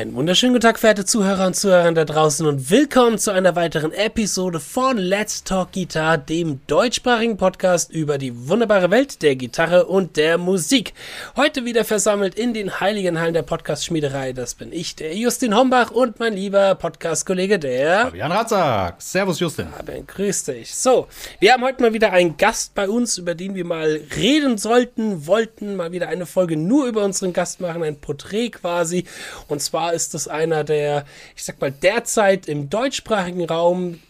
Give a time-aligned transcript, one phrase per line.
[0.00, 3.92] Einen wunderschönen guten Tag, verehrte Zuhörer und Zuhörer da draußen und willkommen zu einer weiteren
[3.92, 10.16] Episode von Let's Talk Guitar, dem deutschsprachigen Podcast über die wunderbare Welt der Gitarre und
[10.16, 10.94] der Musik.
[11.36, 14.32] Heute wieder versammelt in den heiligen Hallen der Podcast-Schmiederei.
[14.32, 19.02] Das bin ich, der Justin Hombach und mein lieber Podcast-Kollege, der Fabian Ratzak.
[19.02, 19.66] Servus, Justin.
[19.68, 20.74] Fabian, grüß dich.
[20.74, 21.08] So,
[21.40, 25.26] wir haben heute mal wieder einen Gast bei uns, über den wir mal reden sollten,
[25.26, 29.04] wollten mal wieder eine Folge nur über unseren Gast machen, ein Porträt quasi.
[29.46, 31.04] Und zwar zwar ist es einer der,
[31.36, 34.00] ich sag mal, derzeit im deutschsprachigen Raum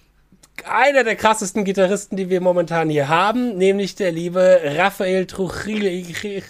[0.68, 6.04] einer der krassesten Gitarristen, die wir momentan hier haben, nämlich der liebe Rafael Trujillo.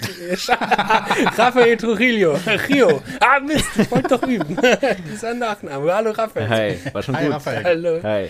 [1.37, 2.37] Rafael Trujillo.
[2.69, 3.01] Rio.
[3.21, 4.59] Ah, Mist, ich wollte doch üben.
[5.13, 5.95] Dieser Nachname.
[5.95, 6.49] Hallo, Rafael.
[6.49, 7.35] Hi, war schon Hi, gut.
[7.35, 7.65] Raphael.
[7.65, 8.03] Hallo.
[8.03, 8.29] Hi.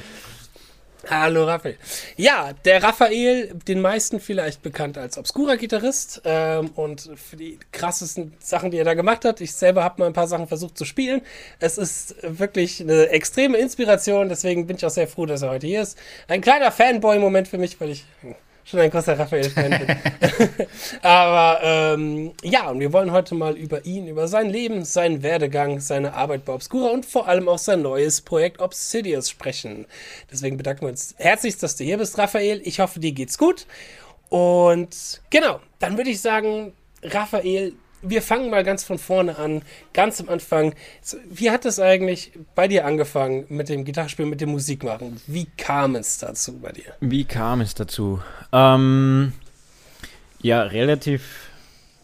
[1.09, 1.77] Hallo Raphael.
[2.17, 8.35] Ja, der Raphael, den meisten vielleicht bekannt als obskurer Gitarrist ähm, und für die krassesten
[8.39, 9.41] Sachen, die er da gemacht hat.
[9.41, 11.23] Ich selber habe mal ein paar Sachen versucht zu spielen.
[11.59, 15.67] Es ist wirklich eine extreme Inspiration, deswegen bin ich auch sehr froh, dass er heute
[15.67, 15.97] hier ist.
[16.29, 18.05] Ein kleiner Fanboy-Moment für mich, weil ich
[18.65, 20.67] schon ein großer Raphael-Fan bin.
[21.03, 25.81] Aber ähm, ja, und wir wollen heute mal über ihn, über sein Leben, seinen Werdegang,
[25.81, 29.87] seine Arbeit bei Obscura und vor allem auch sein neues Projekt Obsidious sprechen.
[30.31, 32.61] Deswegen bedanken wir uns herzlichst, dass du hier bist, Raphael.
[32.65, 33.67] Ich hoffe, dir geht's gut.
[34.29, 36.73] Und genau, dann würde ich sagen,
[37.03, 39.63] Raphael, wir fangen mal ganz von vorne an,
[39.93, 40.75] ganz am Anfang.
[41.29, 45.21] Wie hat es eigentlich bei dir angefangen mit dem Gitarrespielen, mit dem Musikmachen?
[45.27, 46.95] Wie kam es dazu bei dir?
[47.01, 48.21] Wie kam es dazu?
[48.53, 49.33] Ähm,
[50.41, 51.51] ja, relativ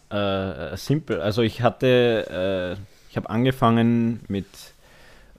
[0.09, 1.21] äh, simpel.
[1.21, 4.47] Also ich hatte, äh, ich habe angefangen mit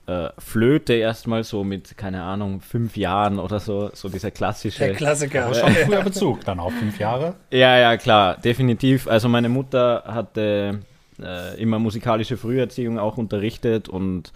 [0.09, 4.79] äh, Flöte erstmal so mit, keine Ahnung, fünf Jahren oder so, so dieser klassische.
[4.79, 5.45] Der Klassiker.
[5.45, 7.35] Aber schon früher Bezug, dann auf fünf Jahre.
[7.51, 9.07] Ja, ja, klar, definitiv.
[9.07, 10.79] Also meine Mutter hatte
[11.21, 14.33] äh, immer musikalische Früherziehung auch unterrichtet und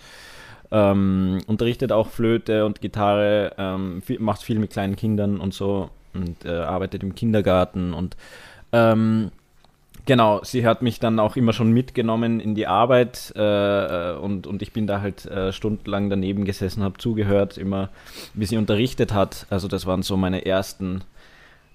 [0.72, 5.90] ähm, unterrichtet auch Flöte und Gitarre, ähm, viel, macht viel mit kleinen Kindern und so
[6.14, 8.16] und äh, arbeitet im Kindergarten und
[8.72, 9.32] ähm,
[10.06, 14.62] Genau, sie hat mich dann auch immer schon mitgenommen in die Arbeit äh, und, und
[14.62, 17.90] ich bin da halt äh, stundenlang daneben gesessen, habe zugehört, immer
[18.34, 19.46] wie sie unterrichtet hat.
[19.50, 21.06] Also das waren so meine ersten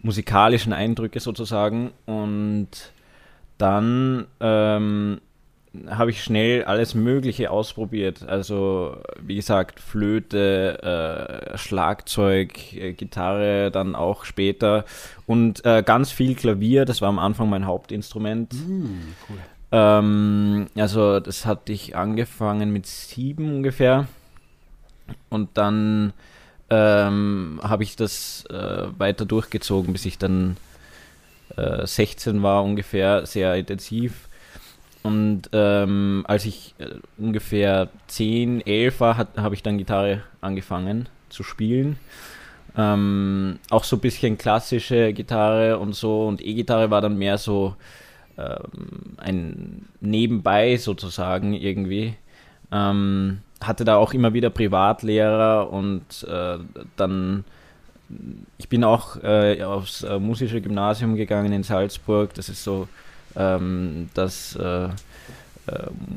[0.02, 1.90] musikalischen Eindrücke sozusagen.
[2.04, 2.68] Und
[3.56, 5.20] dann ähm,
[5.88, 8.26] habe ich schnell alles Mögliche ausprobiert.
[8.26, 14.84] Also wie gesagt, Flöte, äh, Schlagzeug, äh, Gitarre, dann auch später
[15.26, 16.84] und äh, ganz viel Klavier.
[16.84, 18.54] Das war am Anfang mein Hauptinstrument.
[19.28, 19.38] cool.
[19.70, 24.06] Ähm, also das hatte ich angefangen mit sieben ungefähr
[25.30, 26.12] und dann
[26.70, 30.56] ähm, habe ich das äh, weiter durchgezogen, bis ich dann
[31.56, 34.27] äh, 16 war ungefähr, sehr intensiv.
[35.08, 41.42] Und ähm, als ich äh, ungefähr 10, 11 war, habe ich dann Gitarre angefangen zu
[41.42, 41.98] spielen.
[42.76, 47.74] Ähm, auch so ein bisschen klassische Gitarre und so und E-Gitarre war dann mehr so
[48.36, 52.14] ähm, ein Nebenbei sozusagen irgendwie.
[52.70, 56.58] Ähm, hatte da auch immer wieder Privatlehrer und äh,
[56.96, 57.44] dann,
[58.58, 62.34] ich bin auch äh, aufs äh, musische Gymnasium gegangen in Salzburg.
[62.34, 62.88] Das ist so
[63.38, 64.90] ähm, das äh, äh,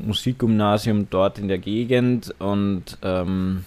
[0.04, 3.64] Musikgymnasium dort in der Gegend und ähm,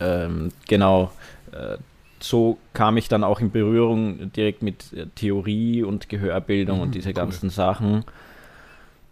[0.00, 1.10] ähm, genau,
[1.52, 1.76] äh,
[2.20, 6.94] so kam ich dann auch in Berührung direkt mit äh, Theorie und Gehörbildung Mhm, und
[6.94, 7.14] diese cool.
[7.14, 8.04] ganzen Sachen.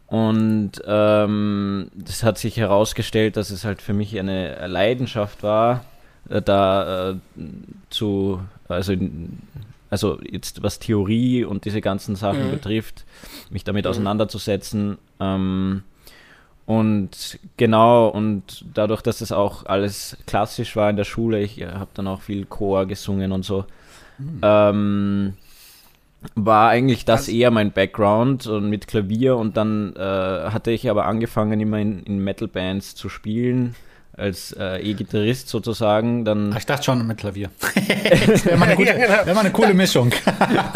[0.08, 5.84] Und ähm, das hat sich herausgestellt, dass es halt für mich eine Leidenschaft war,
[6.28, 7.14] äh, da äh,
[7.90, 8.94] zu, also,
[9.90, 12.50] also jetzt was Theorie und diese ganzen Sachen Mhm.
[12.50, 13.04] betrifft,
[13.50, 13.90] mich damit Mhm.
[13.90, 14.98] auseinanderzusetzen.
[15.20, 15.82] Ähm,
[16.66, 21.90] und genau, und dadurch, dass das auch alles klassisch war in der Schule, ich habe
[21.94, 23.64] dann auch viel Chor gesungen und so,
[24.42, 25.34] ähm,
[26.34, 30.90] war eigentlich das Also- eher mein Background und mit Klavier und dann äh, hatte ich
[30.90, 33.76] aber angefangen, immer in, in Metal-Bands zu spielen,
[34.16, 36.24] als äh, E-Gitarrist sozusagen.
[36.24, 37.50] Dann ich dachte schon mit Klavier.
[38.44, 39.26] wäre mal, Ja, genau.
[39.26, 40.12] wär mal eine coole Mischung.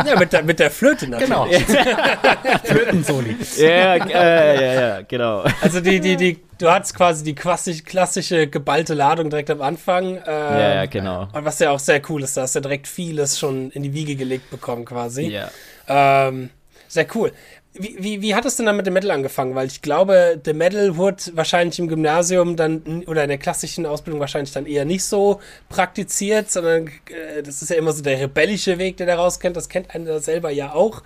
[0.06, 1.66] Ja, mit der, mit der Flöte natürlich.
[1.66, 1.84] genau.
[2.64, 3.36] Flötensoli.
[3.58, 5.44] ja, äh, ja, ja, genau.
[5.60, 10.16] Also die, die, die, du hattest quasi die klassisch, klassische geballte Ladung direkt am Anfang.
[10.16, 11.28] Ähm, Ja, ja, genau.
[11.32, 13.92] Und was ja auch sehr cool ist, da hast du direkt vieles schon in die
[13.94, 15.28] Wiege gelegt bekommen quasi.
[15.28, 15.50] Ja.
[15.88, 16.50] Ähm,
[16.88, 17.32] sehr cool.
[17.72, 19.54] Wie, wie, wie hat es denn dann mit dem Metal angefangen?
[19.54, 24.18] Weil ich glaube, der Metal wurde wahrscheinlich im Gymnasium dann oder in der klassischen Ausbildung
[24.18, 28.78] wahrscheinlich dann eher nicht so praktiziert, sondern äh, das ist ja immer so der rebellische
[28.78, 29.56] Weg, der daraus kennt.
[29.56, 31.04] Das kennt einer selber ja auch.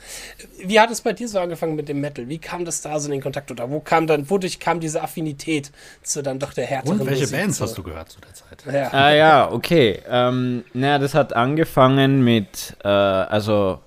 [0.58, 2.30] Wie hat es bei dir so angefangen mit dem Metal?
[2.30, 3.50] Wie kam das da so in den Kontakt?
[3.50, 5.70] Oder wo kam dann, wodurch kam diese Affinität
[6.02, 7.64] zu dann doch der härteren Und welche Musik Bands so?
[7.64, 8.74] hast du gehört zu der Zeit?
[8.74, 8.90] Ja.
[8.90, 10.00] Ah ja, okay.
[10.08, 13.80] Ähm, naja, das hat angefangen mit, äh, also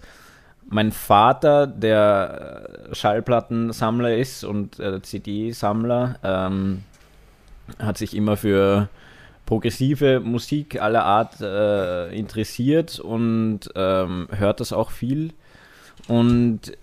[0.69, 6.84] mein Vater, der äh, Schallplattensammler ist und äh, CD-Sammler, ähm,
[7.80, 8.90] hat sich immer für
[9.46, 15.34] progressive Musik aller Art äh, interessiert und ähm, hört das auch viel.
[16.08, 16.74] Und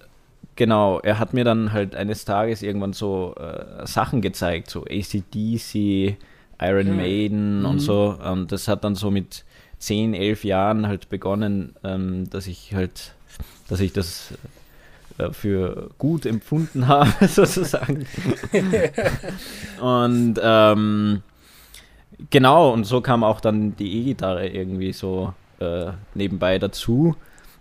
[0.57, 6.17] genau, er hat mir dann halt eines Tages irgendwann so äh, Sachen gezeigt, so ACDC,
[6.61, 6.97] Iron Mhm.
[6.97, 8.17] Maiden und so.
[8.25, 9.45] Und das hat dann so mit
[9.79, 13.15] 10, 11 Jahren halt begonnen, ähm, dass ich halt,
[13.69, 14.35] dass ich das
[15.19, 18.07] äh, für gut empfunden habe, sozusagen.
[19.81, 21.23] und ähm,
[22.31, 27.17] genau, und so kam auch dann die E-Gitarre irgendwie so äh, nebenbei dazu.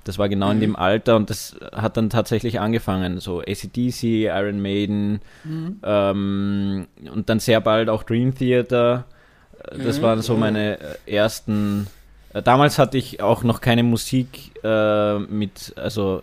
[0.06, 3.22] Das war genau in dem Alter und das hat dann tatsächlich angefangen.
[3.22, 5.22] So ACDC, Iron Maiden
[5.82, 9.06] ähm, und dann sehr bald auch Dream Theater.
[9.72, 11.88] Äh, Das waren so meine äh, ersten.
[12.34, 16.22] Äh, damals hatte ich auch noch keine Musik äh, mit, also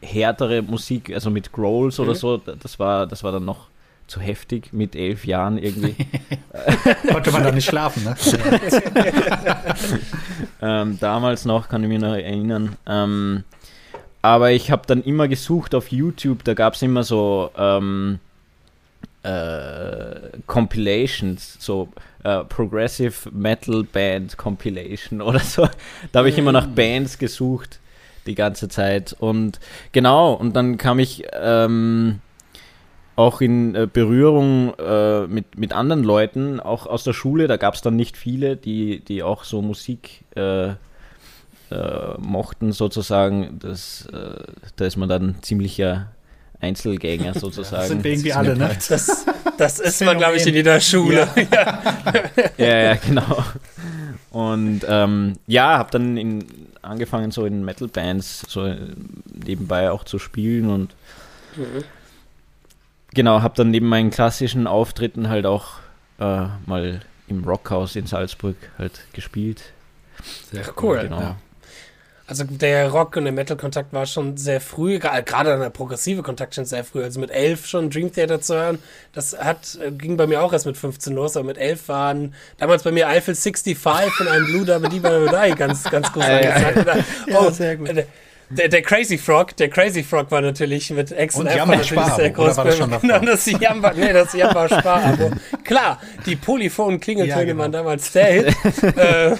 [0.00, 2.16] härtere Musik, also mit Growls oder Mhm.
[2.16, 2.36] so.
[2.38, 3.66] Das war, das war dann noch
[4.06, 5.94] zu heftig mit elf Jahren irgendwie.
[7.12, 8.16] Konnte man da nicht schlafen, ne?
[10.62, 12.76] ähm, damals noch, kann ich mich noch erinnern.
[12.86, 13.44] Ähm,
[14.22, 18.18] aber ich habe dann immer gesucht auf YouTube, da gab es immer so ähm,
[19.22, 21.88] äh, Compilations, so
[22.24, 25.68] äh, Progressive Metal Band Compilation oder so.
[26.12, 27.80] Da habe ich immer nach Bands gesucht
[28.26, 29.16] die ganze Zeit.
[29.18, 29.58] Und
[29.92, 32.20] genau, und dann kam ich ähm,
[33.16, 37.48] auch in äh, Berührung äh, mit, mit anderen Leuten, auch aus der Schule.
[37.48, 43.58] Da gab es dann nicht viele, die, die auch so Musik äh, äh, mochten, sozusagen.
[43.58, 44.08] Das,
[44.76, 46.12] da ist man dann ziemlicher
[46.60, 47.80] Einzelgänger sozusagen.
[47.80, 48.76] Das sind wir irgendwie alle, ne?
[48.88, 49.26] Das,
[49.56, 51.28] das ist man, glaube ich, in jeder Schule.
[52.56, 53.44] ja, ja, genau.
[54.30, 56.44] Und ähm, ja, habe dann in,
[56.82, 58.76] angefangen, so in Metal-Bands so äh,
[59.44, 60.94] nebenbei auch zu spielen und
[63.14, 65.78] genau, habe dann neben meinen klassischen Auftritten halt auch
[66.20, 69.72] äh, mal im Rockhaus in Salzburg halt gespielt.
[70.50, 71.00] Sehr cool.
[71.02, 71.20] Genau.
[71.20, 71.36] Ja.
[72.28, 76.66] Also der Rock- und der Metal-Kontakt war schon sehr früh, gerade der progressive Kontakt schon
[76.66, 77.02] sehr früh.
[77.02, 78.78] Also mit elf schon Dream Theater zu hören,
[79.14, 82.34] das hat, äh, ging bei mir auch erst mit 15 los, aber mit elf waren
[82.58, 86.76] damals bei mir Eiffel 65 und ein Blue Dabba Dee Dabba ganz, ganz groß angesagt.
[86.76, 87.88] Oder, Ja, oh, sehr gut.
[88.50, 92.04] Der, der Crazy Frog, der Crazy Frog war natürlich mit Ex Und F Jamba natürlich
[92.06, 92.56] sehr oder groß.
[92.56, 93.00] war das schon?
[93.00, 95.32] Genau, das Jamba, nee, das Jamba Sparabo.
[95.64, 97.62] Klar, die polyphonen Klingeltöne Ja, genau.
[97.62, 98.46] waren damals der Hit.
[98.96, 99.36] äh,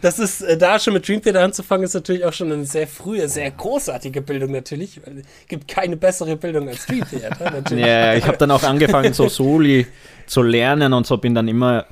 [0.00, 2.86] das ist äh, da schon mit Dream Theater anzufangen, ist natürlich auch schon eine sehr
[2.86, 4.98] frühe, sehr großartige Bildung natürlich.
[4.98, 7.84] Es gibt keine bessere Bildung als Dream Theater natürlich.
[7.84, 9.86] Ja, ich habe dann auch angefangen, so Soli
[10.26, 11.84] zu lernen und so bin dann immer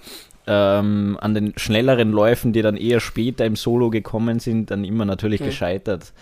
[0.50, 5.04] ähm, an den schnelleren Läufen, die dann eher später im Solo gekommen sind, dann immer
[5.04, 6.12] natürlich gescheitert.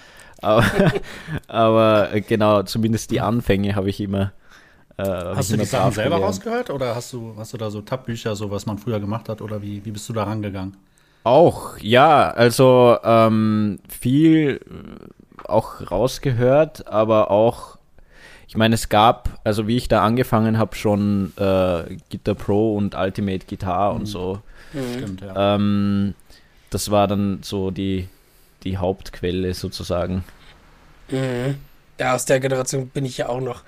[0.42, 0.64] Aber,
[1.48, 4.34] aber äh, genau, zumindest die Anfänge habe ich immer.
[4.98, 5.04] Äh,
[5.34, 6.20] Hast ich du immer die Sachen selber gelernt.
[6.20, 9.40] rausgehört oder hast du, hast du da so Tabbücher, so was man früher gemacht hat
[9.40, 10.76] oder wie, wie bist du da rangegangen?
[11.24, 17.77] Auch, ja, also ähm, viel äh, auch rausgehört, aber auch,
[18.48, 22.94] ich meine, es gab, also wie ich da angefangen habe, schon äh, Guitar Pro und
[22.94, 24.40] Ultimate Guitar und so.
[24.70, 25.54] Stimmt, ja.
[25.54, 26.14] Ähm,
[26.70, 28.08] das war dann so die,
[28.64, 30.24] die Hauptquelle sozusagen.
[31.10, 31.56] Mhm.
[32.00, 33.64] Ja, aus der Generation bin ich ja auch noch.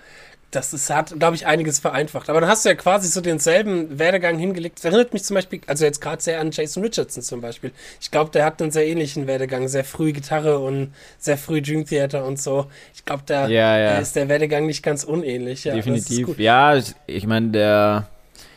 [0.53, 2.29] Das ist, hat, glaube ich, einiges vereinfacht.
[2.29, 4.79] Aber dann hast du ja quasi so denselben Werdegang hingelegt.
[4.79, 7.71] Das erinnert mich zum Beispiel, also jetzt gerade sehr an Jason Richardson zum Beispiel.
[8.01, 9.69] Ich glaube, der hat einen sehr ähnlichen Werdegang.
[9.69, 12.67] Sehr früh Gitarre und sehr früh Dream Theater und so.
[12.95, 13.99] Ich glaube, da Ja, ja.
[13.99, 15.63] ist der Werdegang nicht ganz unähnlich.
[15.65, 16.37] Ja, Definitiv.
[16.39, 16.75] Ja,
[17.07, 18.09] ich- meine, der,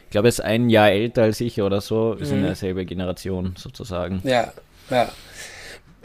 [0.06, 2.16] ich glaube, er ist ein Jahr älter als ich oder so.
[2.18, 2.46] Wir sind Mhm.
[2.46, 4.20] derselbe Generation sozusagen.
[4.24, 4.52] Ja,
[4.90, 5.10] ja.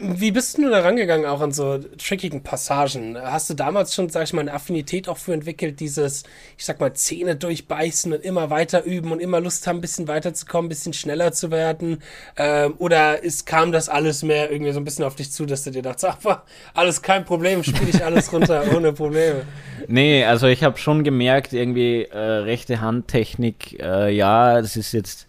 [0.01, 3.17] Wie bist du da rangegangen auch an so trickigen Passagen?
[3.21, 6.23] Hast du damals schon, sag ich mal, eine Affinität auch für entwickelt, dieses,
[6.57, 10.07] ich sag mal, Zähne durchbeißen und immer weiter üben und immer Lust haben, ein bisschen
[10.07, 12.01] weiterzukommen, ein bisschen schneller zu werden?
[12.37, 15.65] Ähm, oder ist, kam das alles mehr irgendwie so ein bisschen auf dich zu, dass
[15.65, 19.41] du dir dachtest, ach, alles kein Problem, spiele ich alles runter ohne Probleme?
[19.87, 25.28] Nee, also ich habe schon gemerkt, irgendwie äh, rechte Handtechnik, äh, ja, das ist jetzt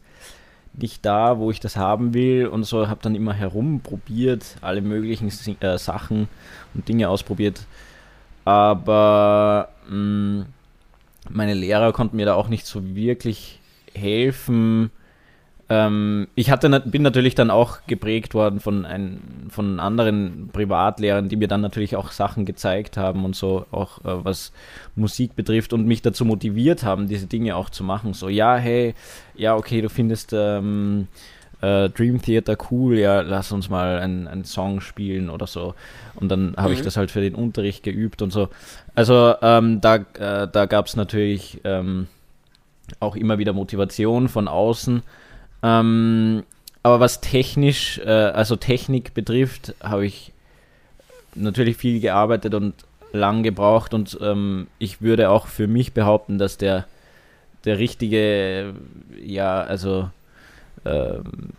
[0.73, 5.31] nicht da, wo ich das haben will und so, habe dann immer herumprobiert, alle möglichen
[5.61, 6.29] äh, Sachen
[6.75, 7.67] und Dinge ausprobiert.
[8.45, 10.47] aber mh, mm,
[11.29, 13.61] meine Lehrer konnten mir da auch nicht so wirklich
[13.95, 14.91] helfen.
[15.71, 21.37] Ähm, ich hatte, bin natürlich dann auch geprägt worden von, ein, von anderen Privatlehrern, die
[21.37, 24.51] mir dann natürlich auch Sachen gezeigt haben und so, auch äh, was
[24.97, 28.15] Musik betrifft und mich dazu motiviert haben, diese Dinge auch zu machen.
[28.15, 28.95] So, ja, hey,
[29.37, 31.07] ja, okay, du findest ähm,
[31.61, 35.75] äh, Dream Theater cool, ja, lass uns mal einen Song spielen oder so.
[36.17, 36.75] Und dann habe mhm.
[36.75, 38.49] ich das halt für den Unterricht geübt und so.
[38.97, 42.09] Also ähm, da, äh, da gab es natürlich ähm,
[42.99, 45.05] auch immer wieder Motivation von außen.
[45.63, 46.45] Ähm,
[46.83, 50.33] aber was technisch, äh, also Technik betrifft, habe ich
[51.35, 52.75] natürlich viel gearbeitet und
[53.13, 56.87] lang gebraucht und ähm, ich würde auch für mich behaupten, dass der,
[57.65, 58.75] der richtige,
[59.21, 60.11] ja, also
[60.85, 61.51] ähm,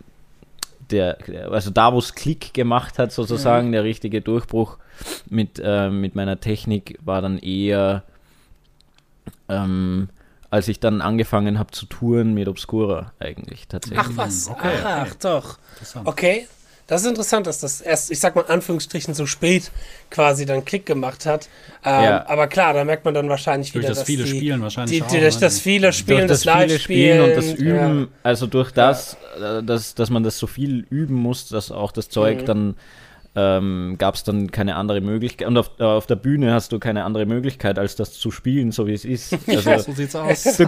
[0.90, 1.18] der,
[1.50, 3.72] also da, wo es Klick gemacht hat, sozusagen, mhm.
[3.72, 4.78] der richtige Durchbruch
[5.28, 8.02] mit, äh, mit meiner Technik war dann eher
[9.48, 10.08] ähm,
[10.52, 14.06] als ich dann angefangen habe zu touren mit Obscura eigentlich tatsächlich.
[14.06, 14.68] Ach was, okay.
[14.84, 15.58] ach, ach doch.
[16.04, 16.46] Okay,
[16.86, 19.70] das ist interessant, dass das erst, ich sag mal Anführungsstrichen, so spät
[20.10, 21.48] quasi dann Klick gemacht hat.
[21.82, 22.26] Ähm, ja.
[22.28, 25.06] Aber klar, da merkt man dann wahrscheinlich durch wieder, das viele die, Spielen wahrscheinlich die,
[25.08, 25.40] die, Durch ne?
[25.40, 28.08] das viele Spielen, durch das, das viele Spielen und das Üben, ja.
[28.22, 29.60] also durch das, ja.
[29.60, 32.44] Äh, dass, dass man das so viel üben muss, dass auch das Zeug mhm.
[32.44, 32.76] dann
[33.34, 35.48] ähm, gab es dann keine andere Möglichkeit.
[35.48, 38.72] Und auf, äh, auf, der Bühne hast du keine andere Möglichkeit, als das zu spielen,
[38.72, 39.36] so wie es ist.
[39.52, 40.44] Also, ja, so sieht's aus.
[40.56, 40.66] Du,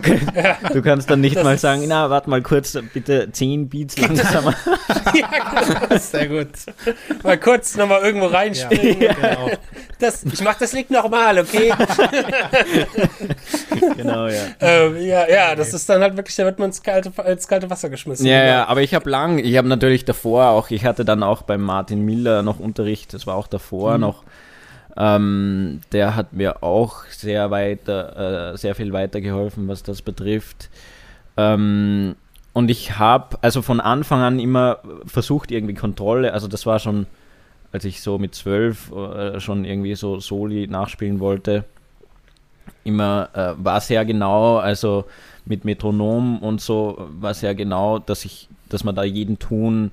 [0.73, 4.55] du kannst dann nicht das mal sagen, na, warte mal kurz, bitte zehn Beats langsamer.
[5.15, 5.99] ja, genau.
[5.99, 6.49] Sehr gut.
[7.23, 9.01] Mal kurz nochmal irgendwo reinspielen.
[9.01, 9.51] Ja, genau.
[9.99, 11.73] das, ich mach das Lied nochmal, okay?
[13.97, 14.43] genau, ja.
[14.61, 15.29] Ähm, ja.
[15.29, 18.27] Ja, das ist dann halt wirklich, da wird man ins kalte, ins kalte Wasser geschmissen.
[18.27, 21.43] Ja, ja, aber ich habe lang, ich habe natürlich davor auch, ich hatte dann auch
[21.43, 24.01] beim Martin Miller noch Unterricht, das war auch davor mhm.
[24.01, 24.25] noch.
[24.97, 30.71] Ähm, der hat mir auch sehr weiter, äh, sehr viel weitergeholfen, was das betrifft.
[31.37, 32.15] Ähm,
[32.53, 37.07] und ich habe also von Anfang an immer versucht, irgendwie Kontrolle, also das war schon,
[37.73, 41.65] als ich so mit zwölf äh, schon irgendwie so Soli nachspielen wollte,
[42.85, 45.07] immer äh, war sehr genau, also
[45.45, 49.91] mit Metronom und so war sehr genau, dass ich, dass man da jeden Ton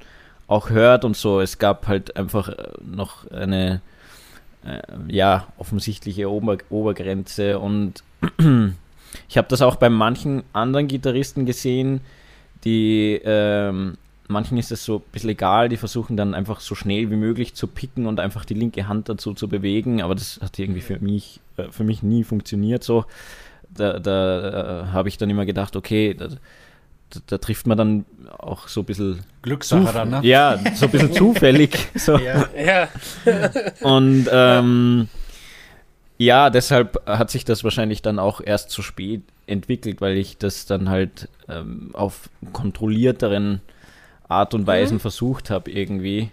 [0.51, 1.39] auch hört und so.
[1.39, 3.81] Es gab halt einfach äh, noch eine
[4.65, 8.03] äh, ja offensichtliche Ober Obergrenze und
[9.29, 12.01] ich habe das auch bei manchen anderen Gitarristen gesehen,
[12.65, 17.09] die ähm, manchen ist es so ein bisschen egal, die versuchen dann einfach so schnell
[17.09, 20.59] wie möglich zu picken und einfach die linke Hand dazu zu bewegen, aber das hat
[20.59, 23.05] irgendwie für mich, äh, für mich nie funktioniert so.
[23.73, 26.13] Da, da äh, habe ich dann immer gedacht, okay,
[27.27, 28.05] da, trifft man dann
[28.37, 30.19] auch so ein bisschen Glückssache dann, ne?
[30.23, 31.77] Ja, so ein bisschen zufällig.
[31.95, 32.17] So.
[32.17, 32.47] Ja.
[32.55, 32.89] ja.
[33.81, 35.09] Und ähm,
[36.17, 40.65] ja, deshalb hat sich das wahrscheinlich dann auch erst zu spät entwickelt, weil ich das
[40.65, 43.61] dann halt ähm, auf kontrollierteren
[44.27, 45.01] Art und Weisen mhm.
[45.01, 46.31] versucht habe irgendwie.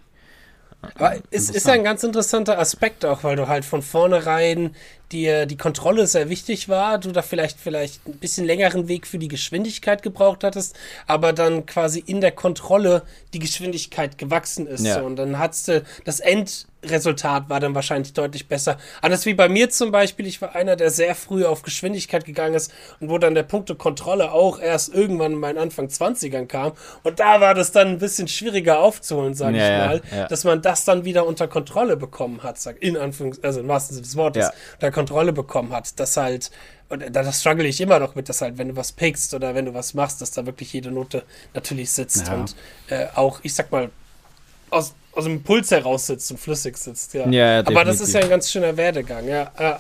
[0.81, 4.77] Aber es ist ein ganz interessanter Aspekt auch, weil du halt von vornherein
[5.13, 9.19] dir die Kontrolle sehr wichtig war, du da vielleicht vielleicht ein bisschen längeren Weg für
[9.19, 14.85] die Geschwindigkeit gebraucht hattest, aber dann quasi in der Kontrolle die Geschwindigkeit gewachsen ist.
[14.85, 15.01] Ja.
[15.01, 18.79] So, und dann hattest du das Endresultat war dann wahrscheinlich deutlich besser.
[19.03, 22.55] Anders wie bei mir zum Beispiel, ich war einer, der sehr früh auf Geschwindigkeit gegangen
[22.55, 26.73] ist und wo dann der Punkte Kontrolle auch erst irgendwann in meinen Anfang 20ern kam.
[27.03, 30.45] Und da war das dann ein bisschen schwieriger aufzuholen, sage ja, ich mal, ja, dass
[30.45, 34.07] man das dann wieder unter Kontrolle bekommen hat, sag, in Anführungs-, also im wahrsten Sinne
[34.07, 34.51] des Wortes.
[34.79, 36.51] Da Kontrolle bekommen hat, dass halt,
[36.89, 39.55] und da das struggle ich immer noch mit, dass halt, wenn du was pickst oder
[39.55, 41.23] wenn du was machst, dass da wirklich jede Note
[41.55, 42.35] natürlich sitzt ja.
[42.35, 42.57] und
[42.89, 43.91] äh, auch, ich sag mal,
[44.71, 47.29] aus, aus dem Impuls heraus sitzt und flüssig sitzt, ja.
[47.29, 49.53] ja, ja Aber das ist ja ein ganz schöner Werdegang, ja.
[49.59, 49.79] ja.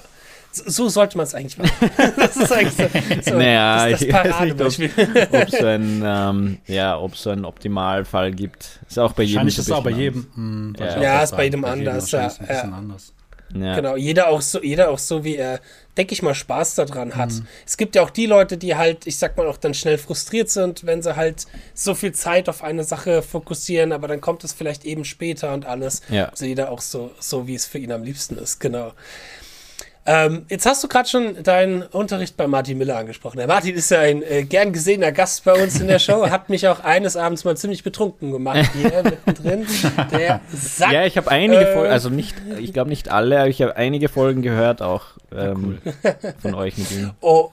[0.52, 1.90] So sollte man es eigentlich machen.
[2.16, 4.90] das ist eigentlich so, so naja, das, das Paradebeispiel.
[5.32, 8.80] ob es so ein, ähm, ja, so einen Optimalfall gibt.
[8.88, 9.48] Ist auch bei jedem.
[9.48, 10.26] Ist auch bei jedem.
[10.34, 12.10] Hm, ja, ja ist bei jedem anders.
[12.12, 12.62] Ja, ja.
[12.62, 13.12] anders.
[13.54, 13.74] Ja.
[13.74, 15.60] Genau, jeder auch so, jeder auch so, wie er,
[15.96, 17.30] denke ich mal, Spaß daran hat.
[17.30, 17.46] Mhm.
[17.66, 20.50] Es gibt ja auch die Leute, die halt, ich sag mal, auch dann schnell frustriert
[20.50, 24.52] sind, wenn sie halt so viel Zeit auf eine Sache fokussieren, aber dann kommt es
[24.52, 26.02] vielleicht eben später und alles.
[26.08, 26.26] Ja.
[26.26, 28.92] Also jeder auch so, so, wie es für ihn am liebsten ist, genau.
[30.10, 33.36] Ähm, jetzt hast du gerade schon deinen Unterricht bei Martin Miller angesprochen.
[33.36, 36.48] Der Martin ist ja ein äh, gern gesehener Gast bei uns in der Show, hat
[36.48, 39.66] mich auch eines Abends mal ziemlich betrunken gemacht hier mittendrin.
[40.10, 43.48] Der Sack, ja, ich habe einige äh, Folgen, also nicht, ich glaube nicht alle, aber
[43.48, 46.34] ich habe einige Folgen gehört auch ähm, ja, cool.
[46.40, 47.10] von euch mit ihm.
[47.20, 47.50] Oh,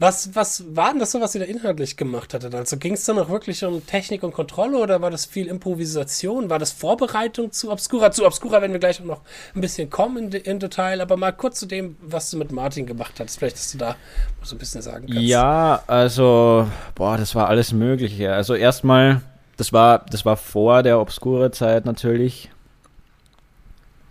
[0.00, 2.54] Was, was war denn das so, was ihr da inhaltlich gemacht hattet?
[2.54, 6.48] Also ging es dann auch wirklich um Technik und Kontrolle oder war das viel Improvisation?
[6.48, 8.10] War das Vorbereitung zu Obscura?
[8.10, 9.20] Zu Obscura werden wir gleich noch
[9.54, 12.86] ein bisschen kommen in, in Detail, aber mal kurz zu dem, was du mit Martin
[12.86, 13.38] gemacht hast.
[13.38, 13.96] Vielleicht, dass du da
[14.42, 15.20] so ein bisschen sagen kannst.
[15.20, 18.32] Ja, also, boah, das war alles Mögliche.
[18.32, 19.20] Also erstmal,
[19.58, 22.50] das war, das war vor der Obscura-Zeit natürlich.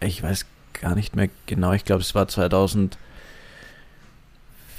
[0.01, 0.45] Ich weiß
[0.79, 2.99] gar nicht mehr genau, ich glaube, es war 2000.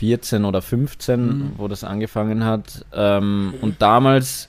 [0.00, 1.52] 14 oder 15, mhm.
[1.59, 2.87] wo das angefangen hat.
[2.95, 4.49] Ähm, und damals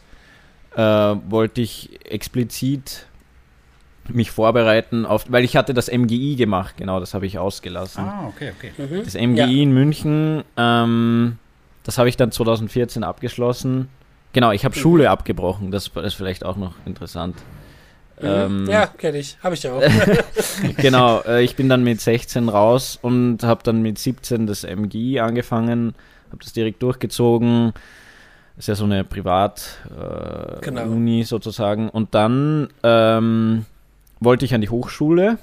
[0.77, 3.05] äh, wollte ich explizit
[4.08, 8.05] mich vorbereiten auf, weil ich hatte das MGI gemacht, genau, das habe ich ausgelassen.
[8.05, 8.72] Ah, okay, okay.
[8.77, 9.03] Mhm.
[9.03, 9.46] Das MGI ja.
[9.48, 11.38] in München, ähm,
[11.84, 13.89] das habe ich dann 2014 abgeschlossen.
[14.31, 14.79] Genau, ich habe mhm.
[14.79, 17.36] Schule abgebrochen, das, das ist vielleicht auch noch interessant.
[18.22, 18.28] Mhm.
[18.28, 19.38] Ähm, ja, kenne ich.
[19.44, 19.82] Habe ich ja auch.
[20.78, 25.20] genau, äh, ich bin dann mit 16 raus und habe dann mit 17 das MGI
[25.20, 25.96] angefangen,
[26.30, 27.74] habe das direkt durchgezogen.
[28.58, 31.24] ist ja so eine Privat-Uni äh, genau.
[31.24, 31.90] sozusagen.
[31.90, 33.66] Und dann ähm,
[34.20, 35.40] wollte ich an die Hochschule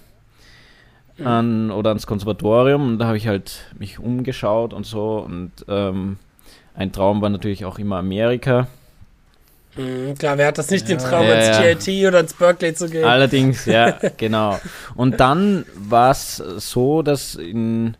[1.18, 1.26] mhm.
[1.26, 5.18] an, oder ans Konservatorium und da habe ich halt mich umgeschaut und so.
[5.18, 6.16] Und ähm,
[6.74, 8.68] ein Traum war natürlich auch immer Amerika.
[9.76, 10.96] Mhm, klar, wer hat das nicht, ja.
[10.96, 13.04] den Traum, ja, ins GIT oder ins Berkeley zu gehen?
[13.04, 14.58] Allerdings, ja, genau.
[14.94, 17.96] Und dann war es so, dass in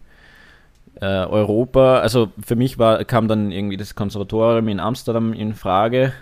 [1.01, 6.13] äh, Europa, also für mich war, kam dann irgendwie das Konservatorium in Amsterdam in Frage.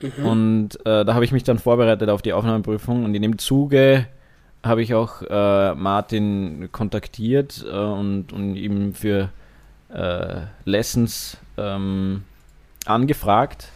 [0.00, 0.26] Mhm.
[0.26, 4.06] Und äh, da habe ich mich dann vorbereitet auf die Aufnahmeprüfung und in dem Zuge
[4.62, 9.30] habe ich auch äh, Martin kontaktiert äh, und, und ihm für
[9.92, 12.24] äh, Lessons ähm,
[12.86, 13.68] angefragt.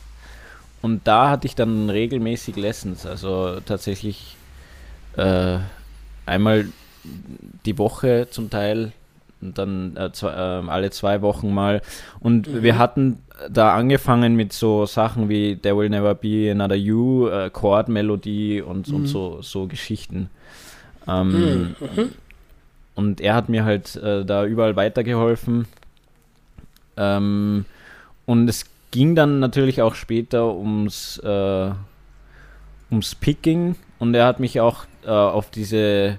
[0.81, 4.37] Und da hatte ich dann regelmäßig Lessons, also tatsächlich
[5.17, 5.59] äh,
[6.27, 6.67] einmal
[7.67, 8.93] die Woche zum Teil
[9.41, 11.83] und dann äh, zwei, äh, alle zwei Wochen mal.
[12.21, 12.63] Und mhm.
[12.63, 13.19] wir hatten
[13.51, 18.89] da angefangen mit so Sachen wie There Will Never Be Another You, äh, Chordmelodie und,
[18.89, 18.95] mhm.
[18.95, 20.31] und so, so Geschichten.
[21.07, 21.77] Ähm, mhm.
[21.97, 22.09] mhm.
[22.95, 25.67] Und er hat mir halt äh, da überall weitergeholfen.
[26.97, 27.65] Ähm,
[28.27, 31.71] und es ging dann natürlich auch später ums, äh,
[32.91, 36.19] ums Picking und er hat mich auch äh, auf diese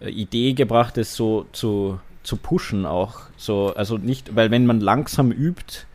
[0.00, 3.20] äh, Idee gebracht, es so zu, zu pushen auch.
[3.36, 5.86] So, also nicht, weil wenn man langsam übt,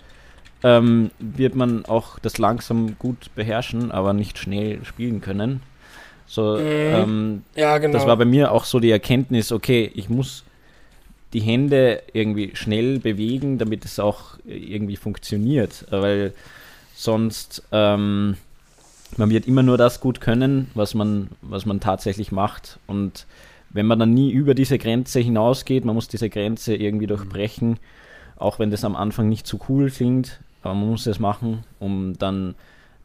[0.63, 5.61] ähm, wird man auch das langsam gut beherrschen, aber nicht schnell spielen können.
[6.25, 6.59] So, mhm.
[6.65, 7.93] ähm, ja, genau.
[7.93, 10.45] Das war bei mir auch so die Erkenntnis, okay, ich muss
[11.33, 15.85] die Hände irgendwie schnell bewegen, damit es auch irgendwie funktioniert.
[15.89, 16.33] Weil
[16.95, 18.37] sonst, ähm,
[19.17, 22.79] man wird immer nur das gut können, was man, was man tatsächlich macht.
[22.87, 23.25] Und
[23.69, 27.79] wenn man dann nie über diese Grenze hinausgeht, man muss diese Grenze irgendwie durchbrechen,
[28.37, 32.17] auch wenn das am Anfang nicht so cool klingt, aber man muss es machen, um
[32.17, 32.55] dann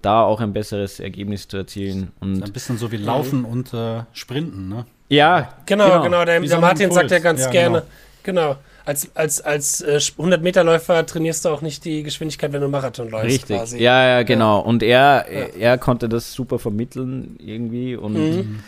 [0.03, 2.13] da auch ein besseres Ergebnis zu erzielen.
[2.21, 4.87] Und ein bisschen so wie Laufen und äh, Sprinten, ne?
[5.09, 6.03] Ja, genau, genau.
[6.03, 6.25] genau.
[6.25, 7.91] Der, der Martin sagt ja ganz ja, gerne, genau.
[8.29, 8.57] Genau.
[8.85, 13.27] Als, als, als äh, 100-Meter-Läufer trainierst du auch nicht die Geschwindigkeit, wenn du Marathon läufst.
[13.27, 13.57] Richtig.
[13.57, 13.83] Quasi.
[13.83, 14.61] Ja, ja, genau.
[14.61, 15.47] Und er, ja.
[15.59, 18.63] er konnte das super vermitteln irgendwie und mhm.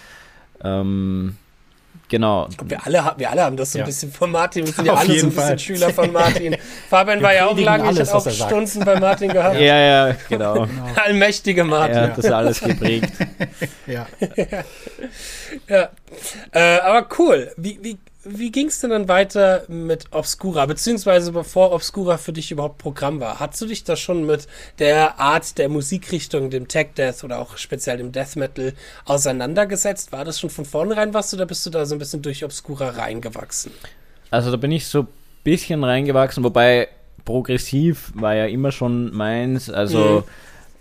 [0.65, 1.37] ähm,
[2.09, 2.49] Genau.
[2.65, 4.67] Wir alle, wir alle haben das so ein bisschen von Martin.
[4.67, 5.59] Wir sind ja alle so ein bisschen Fall.
[5.59, 6.57] Schüler von Martin.
[6.89, 9.61] Fabian war ja auch lange, alles, ich habe auch Stunden bei Martin gehabt.
[9.61, 10.55] Ja, ja, genau.
[10.67, 10.69] genau.
[11.05, 11.97] Allmächtige Martin.
[11.97, 13.13] Er hat das alles geprägt.
[13.87, 14.07] ja.
[15.69, 15.89] ja.
[16.51, 17.53] Äh, aber cool.
[17.57, 22.51] Wie, wie, wie ging es denn dann weiter mit Obscura, beziehungsweise bevor Obscura für dich
[22.51, 23.41] überhaupt Programm war?
[23.41, 24.47] Hast du dich da schon mit
[24.79, 28.75] der Art der Musikrichtung, dem Tech Death oder auch speziell dem Death Metal
[29.07, 30.13] auseinandergesetzt?
[30.13, 32.91] War das schon von vornherein was oder bist du da so ein bisschen durch Obscura
[32.91, 33.73] reingewachsen?
[34.31, 35.09] Also da bin ich so ein
[35.43, 36.89] bisschen reingewachsen, wobei
[37.25, 40.25] progressiv war ja immer schon meins, also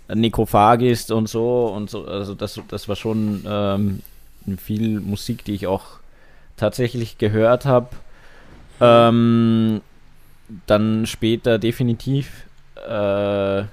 [0.08, 0.20] mhm.
[0.20, 4.02] Necrophagist und so und so, also das, das war schon ähm,
[4.58, 5.99] viel Musik, die ich auch
[6.60, 7.88] tatsächlich gehört habe.
[8.80, 9.80] Ähm,
[10.66, 12.46] dann später definitiv.
[12.76, 13.64] Äh,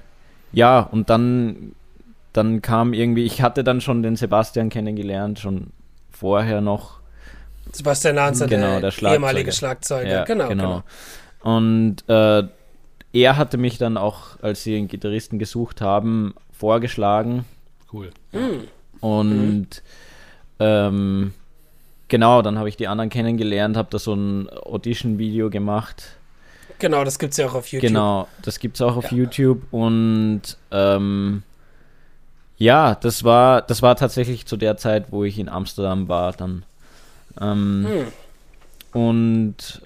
[0.52, 1.72] ja, und dann,
[2.32, 5.68] dann kam irgendwie, ich hatte dann schon den Sebastian kennengelernt, schon
[6.10, 6.98] vorher noch.
[7.72, 10.08] Sebastian Lanzer, genau, der, der ehemalige Schlagzeuger.
[10.08, 10.82] Ja, genau, genau,
[11.42, 11.54] genau.
[11.56, 12.44] Und äh,
[13.12, 17.44] er hatte mich dann auch, als sie einen Gitarristen gesucht haben, vorgeschlagen.
[17.92, 18.10] Cool.
[18.32, 18.68] Mhm.
[19.00, 19.66] Und mhm.
[20.60, 21.34] Ähm,
[22.08, 26.16] Genau, dann habe ich die anderen kennengelernt, habe da so ein Audition-Video gemacht.
[26.78, 27.88] Genau, das gibt es ja auch auf YouTube.
[27.88, 29.18] Genau, das gibt es auch auf ja.
[29.18, 31.42] YouTube und ähm,
[32.56, 36.64] ja, das war, das war tatsächlich zu der Zeit, wo ich in Amsterdam war dann.
[37.40, 39.00] Ähm, hm.
[39.00, 39.82] Und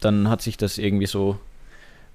[0.00, 1.38] dann hat sich das irgendwie so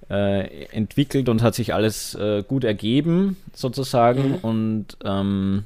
[0.09, 4.31] äh, entwickelt und hat sich alles äh, gut ergeben, sozusagen.
[4.31, 4.35] Mhm.
[4.35, 5.65] Und ähm,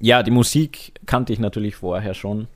[0.00, 2.48] ja, die Musik kannte ich natürlich vorher schon.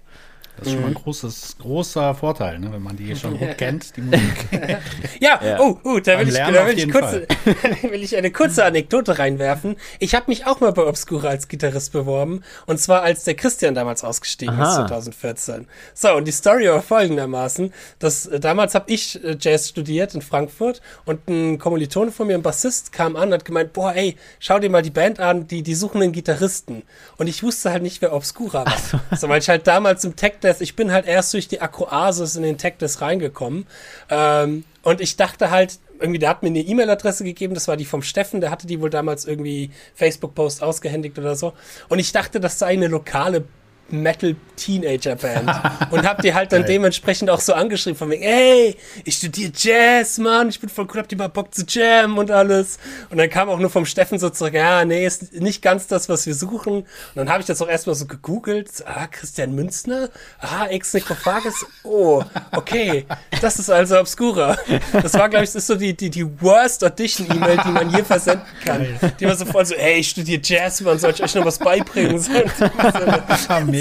[0.57, 0.97] Das ist schon mal Mhm.
[0.97, 4.21] ein großes, großer Vorteil, ne, wenn man die schon gut kennt, die Musik.
[5.21, 5.59] Ja, Ja.
[5.61, 7.27] oh, oh, da will ich, da auf will ich, kurze,
[7.83, 9.77] will ich eine kurze Anekdote reinwerfen.
[9.99, 12.43] Ich habe mich auch mal bei Obscura als Gitarrist beworben.
[12.67, 14.87] Und zwar als der Christian damals ausgestiegen ist, Aha.
[14.87, 15.67] 2014.
[15.95, 20.23] So, und die Story war folgendermaßen, dass äh, damals habe ich äh, Jazz studiert in
[20.23, 24.17] Frankfurt und ein Kommilitone von mir, ein Bassist, kam an und hat gemeint, boah, ey,
[24.39, 26.83] schau dir mal die Band an, die, die suchen einen Gitarristen.
[27.17, 29.17] Und ich wusste halt nicht, wer Obscura war.
[29.17, 29.29] So.
[29.29, 32.43] weil ich halt damals im Tech Death, ich bin halt erst durch die Akroasis in
[32.43, 33.67] den Tech Death reingekommen.
[34.11, 37.85] Ähm, und ich dachte halt, irgendwie, der hat mir eine E-Mail-Adresse gegeben, das war die
[37.85, 41.55] vom Steffen, der hatte die wohl damals irgendwie Facebook-Post ausgehändigt oder so.
[41.89, 43.45] Und ich dachte, das sei eine lokale
[43.91, 45.51] Metal-Teenager-Band.
[45.91, 50.19] und hab die halt dann dementsprechend auch so angeschrieben, von wegen, ey, ich studiere Jazz,
[50.19, 52.79] Mann, ich bin voll cool, habt ihr mal Bock zu jammen und alles.
[53.11, 56.09] Und dann kam auch nur vom Steffen so zurück, ja, nee, ist nicht ganz das,
[56.09, 56.79] was wir suchen.
[56.79, 60.09] Und dann habe ich das auch erstmal so gegoogelt, so, ah, Christian Münzner,
[60.41, 63.07] ah, ex-Necrophagus, oh, okay,
[63.41, 64.57] das ist also Obscura.
[64.93, 68.03] Das war, glaube ich, das ist so die, die, die worst Audition-E-Mail, die man je
[68.03, 68.87] versenden kann.
[69.21, 71.59] Die war so voll so, ey, ich studiere Jazz, man soll ich euch noch was
[71.59, 72.15] beibringen?
[72.25, 72.33] So,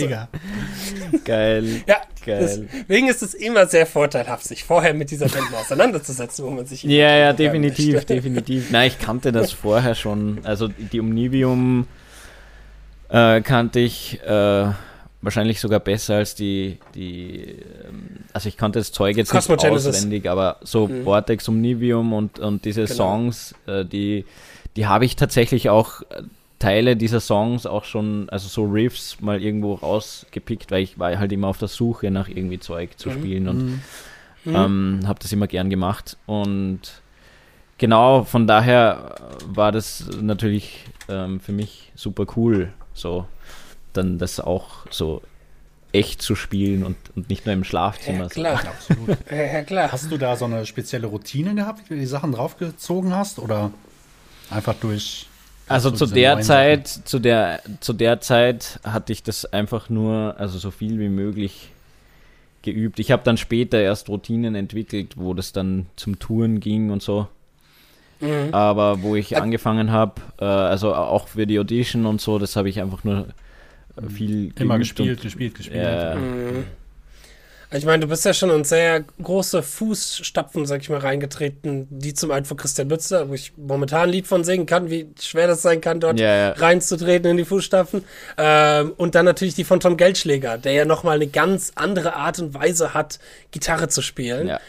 [0.01, 0.27] Mega.
[1.25, 1.81] Geil.
[1.87, 2.67] ja, Geil.
[2.87, 6.83] deswegen ist es immer sehr vorteilhaft, sich vorher mit dieser Band auseinanderzusetzen, wo man sich
[6.83, 8.13] Ja, ja, definitiv, möchte.
[8.15, 8.71] definitiv.
[8.71, 10.39] Nein, ich kannte das vorher schon.
[10.43, 11.87] Also die Omnivium
[13.09, 14.65] äh, kannte ich äh,
[15.21, 17.43] wahrscheinlich sogar besser als die, die
[17.87, 21.03] ähm, also ich kannte das Zeug jetzt nicht auswendig, aber so Mhm.
[21.03, 22.95] Vortex, Omnivium und, und diese Genau.
[22.95, 24.25] Songs, äh, die,
[24.75, 26.23] die habe ich tatsächlich auch äh,
[26.63, 31.31] Teile dieser Songs auch schon, also so Riffs mal irgendwo rausgepickt, weil ich war halt
[31.31, 33.13] immer auf der Suche nach irgendwie Zeug zu Mhm.
[33.13, 33.81] spielen und Mhm.
[34.45, 34.55] Mhm.
[34.55, 36.79] ähm, habe das immer gern gemacht und
[37.77, 43.25] genau von daher war das natürlich ähm, für mich super cool, so
[43.93, 45.21] dann das auch so
[45.91, 48.23] echt zu spielen und, und nicht nur im Schlafzimmer.
[48.23, 48.59] ja, klar.
[48.67, 49.09] Absolut.
[49.31, 49.91] Ja, klar.
[49.91, 53.37] Hast du da so eine spezielle Routine gehabt, wie du die Sachen draufgezogen hast?
[53.37, 53.69] Oder
[54.49, 55.27] einfach durch.
[55.67, 60.57] Also zu der Zeit, zu der, zu der Zeit hatte ich das einfach nur, also
[60.59, 61.69] so viel wie möglich
[62.61, 62.99] geübt.
[62.99, 67.27] Ich habe dann später erst Routinen entwickelt, wo das dann zum Touren ging und so.
[68.19, 68.53] Mhm.
[68.53, 72.55] Aber wo ich Ä- angefangen habe, äh, also auch für die Audition und so, das
[72.55, 73.27] habe ich einfach nur
[73.97, 75.83] äh, viel Immer geübt gespielt, und- gespielt, gespielt.
[75.83, 76.15] Ja.
[76.15, 76.63] Mhm.
[77.75, 82.13] Ich meine, du bist ja schon in sehr große Fußstapfen, sag ich mal, reingetreten, die
[82.13, 85.47] zum einen von Christian Lützer, wo ich momentan ein Lied von singen kann, wie schwer
[85.47, 86.49] das sein kann, dort Ja, ja.
[86.51, 88.03] reinzutreten in die Fußstapfen.
[88.37, 92.37] Ähm, und dann natürlich die von Tom Geldschläger, der ja nochmal eine ganz andere Art
[92.39, 93.17] und Weise hat,
[93.49, 94.49] Gitarre zu spielen.
[94.49, 94.59] Ja.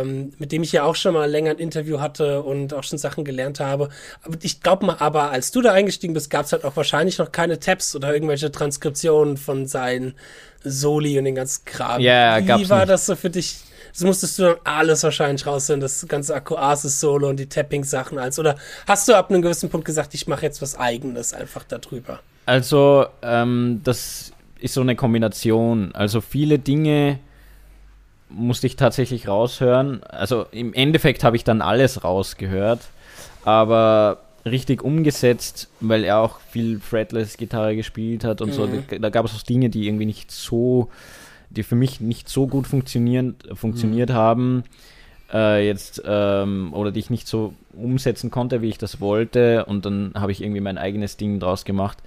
[0.00, 2.98] Ähm, mit dem ich ja auch schon mal länger ein Interview hatte und auch schon
[2.98, 3.90] Sachen gelernt habe.
[4.42, 7.32] Ich glaube mal, aber als du da eingestiegen bist, gab es halt auch wahrscheinlich noch
[7.32, 10.14] keine Tabs oder irgendwelche Transkriptionen von seinen
[10.62, 12.00] Soli und den ganzen Kram.
[12.00, 12.90] Ja, Wie gab's war nicht.
[12.90, 13.60] das so für dich?
[13.92, 18.38] Das musstest du dann alles wahrscheinlich raushören, das ganze Akkuasis-Solo und die Tapping-Sachen als.
[18.38, 22.20] Oder hast du ab einem gewissen Punkt gesagt, ich mache jetzt was Eigenes einfach darüber?
[22.46, 25.92] Also, ähm, das ist so eine Kombination.
[25.94, 27.18] Also viele Dinge
[28.28, 30.04] musste ich tatsächlich raushören.
[30.04, 32.80] Also im Endeffekt habe ich dann alles rausgehört,
[33.44, 38.66] aber richtig umgesetzt, weil er auch viel Fretless-Gitarre gespielt hat und so.
[38.66, 38.84] Mhm.
[38.88, 40.88] Da, da gab es auch Dinge, die irgendwie nicht so,
[41.50, 44.64] die für mich nicht so gut funktionieren, funktioniert haben.
[45.32, 49.84] Äh, jetzt ähm, oder die ich nicht so umsetzen konnte, wie ich das wollte und
[49.86, 51.98] dann habe ich irgendwie mein eigenes Ding draus gemacht.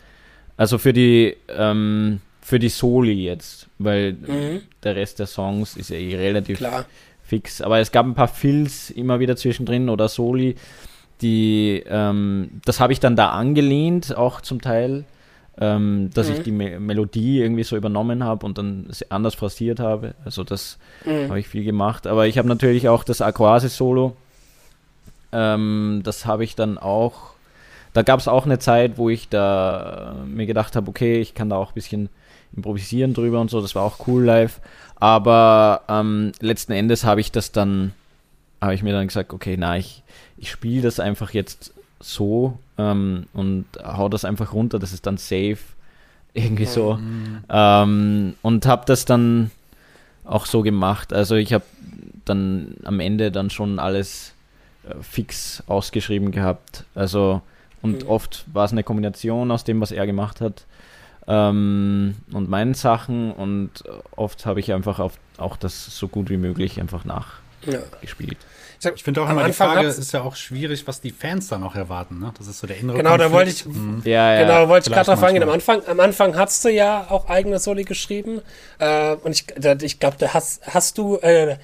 [0.58, 4.62] Also für die ähm, für die Soli jetzt, weil Mhm.
[4.84, 6.86] der Rest der Songs ist ja eh relativ Klar.
[7.24, 7.62] fix.
[7.62, 10.56] Aber es gab ein paar Fills immer wieder zwischendrin oder Soli,
[11.24, 15.06] die, ähm, das habe ich dann da angelehnt, auch zum Teil,
[15.60, 16.34] ähm, dass Mhm.
[16.34, 20.14] ich die Me Melodie irgendwie so übernommen habe und dann anders phrasiert habe.
[20.26, 21.30] Also das Mhm.
[21.30, 22.06] habe ich viel gemacht.
[22.08, 24.16] Aber ich habe natürlich auch das Aquasis-Solo,
[25.32, 27.32] ähm, das habe ich dann auch,
[27.94, 31.34] da gab es auch eine Zeit, wo ich da äh, mir gedacht habe, okay, ich
[31.34, 32.10] kann da auch ein bisschen
[32.56, 34.60] improvisieren drüber und so, das war auch cool live.
[34.96, 37.94] Aber ähm, letzten Endes habe ich das dann,
[38.64, 40.04] habe ich mir dann gesagt, okay, na, ich,
[40.38, 45.18] ich spiele das einfach jetzt so ähm, und hau das einfach runter, das ist dann
[45.18, 45.58] safe.
[46.34, 46.96] Irgendwie so.
[46.96, 47.44] Mhm.
[47.50, 49.52] Ähm, und habe das dann
[50.26, 51.14] auch so gemacht.
[51.14, 51.66] Also ich habe
[52.26, 54.34] dann am Ende dann schon alles
[54.90, 56.86] äh, fix ausgeschrieben gehabt.
[56.96, 57.42] Also
[57.84, 58.10] und Mhm.
[58.10, 60.66] oft war es eine Kombination aus dem, was er gemacht hat
[61.28, 63.84] ähm, und meinen Sachen und
[64.16, 67.80] oft habe ich einfach auf, auch das so gut wie möglich einfach nach, ja.
[68.02, 68.38] gespielt.
[68.96, 71.76] Ich finde auch immer, die Frage ist ja auch schwierig, was die Fans dann auch
[71.76, 72.20] erwarten.
[72.20, 72.34] Ne?
[72.38, 73.32] Das ist so der innere Genau, Konflikt.
[73.32, 74.02] da wollte ich, mhm.
[74.04, 74.42] ja, ja.
[74.42, 75.44] Genau, wollte ich gerade drauf eingehen.
[75.44, 78.42] Am Anfang, am Anfang hast du ja auch eigene Soli geschrieben.
[78.80, 79.46] Äh, und ich,
[79.84, 81.58] ich glaube, da hast, hast du, äh,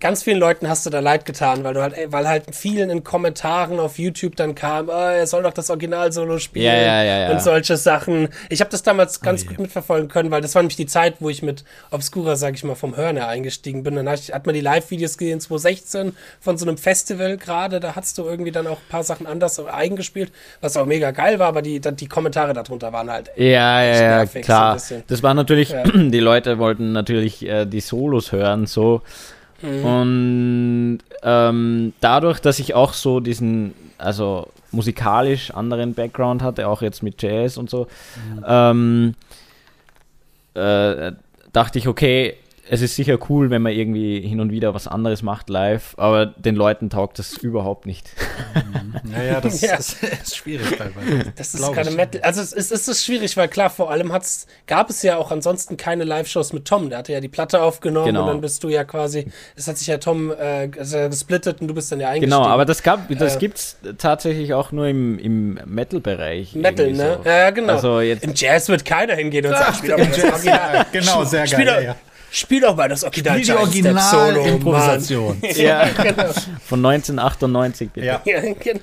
[0.00, 3.02] ganz vielen Leuten hast du da leid getan, weil du halt, weil halt vielen in
[3.02, 7.18] Kommentaren auf YouTube dann kam, oh, er soll doch das Original-Solo spielen ja, ja, ja,
[7.22, 7.30] ja.
[7.30, 8.28] und solche Sachen.
[8.48, 11.16] Ich habe das damals ganz oh, gut mitverfolgen können, weil das war nämlich die Zeit,
[11.18, 13.96] wo ich mit Obscura, sag ich mal, vom Hören her eingestiegen bin.
[13.96, 18.18] Dann hat, hat man die Live-Videos gesehen, 2016 von so einem Festival gerade, da hast
[18.18, 20.30] du irgendwie dann auch ein paar Sachen anders eingespielt,
[20.60, 24.26] was auch mega geil war, aber die, die Kommentare darunter waren halt Ja, ja, ja,
[24.26, 24.78] klar.
[24.78, 29.02] So das war natürlich, die Leute wollten natürlich äh, die Solos hören, so
[29.62, 29.84] Mhm.
[29.84, 37.02] Und ähm, dadurch, dass ich auch so diesen, also musikalisch anderen Background hatte, auch jetzt
[37.02, 37.86] mit Jazz und so,
[38.34, 38.44] mhm.
[38.46, 39.14] ähm,
[40.54, 41.12] äh,
[41.52, 42.36] dachte ich, okay,
[42.70, 46.26] es ist sicher cool, wenn man irgendwie hin und wieder was anderes macht live, aber
[46.26, 48.10] den Leuten taugt das überhaupt nicht.
[49.04, 49.76] Naja, das ja.
[49.76, 51.32] Ist, ist, schwierig teilweise.
[51.36, 52.20] Das ist gerade Metal.
[52.22, 55.30] Also es ist, es ist schwierig, weil klar, vor allem hat's, gab es ja auch
[55.30, 56.90] ansonsten keine Live-Shows mit Tom.
[56.90, 58.22] Der hatte ja die Platte aufgenommen genau.
[58.22, 59.26] und dann bist du ja quasi,
[59.56, 62.30] es hat sich ja Tom äh, gesplittet und du bist dann ja eingestiegen.
[62.30, 66.54] Genau, aber das gab, das äh, gibt's tatsächlich auch nur im, im Metal-Bereich.
[66.54, 67.18] Metal, ne?
[67.22, 67.28] So.
[67.28, 67.72] Ja, genau.
[67.72, 70.86] Also jetzt Im Jazz wird keiner hingehen und sagen, spiel aber das Original.
[70.92, 71.48] Genau, sehr geil.
[71.48, 71.96] Spiel, ja.
[72.30, 75.38] Spiel doch mal das Original Spiel die Original-Improvisation.
[75.56, 76.30] ja, genau.
[76.64, 78.06] Von 1998, bitte.
[78.06, 78.80] Ja, ja genau.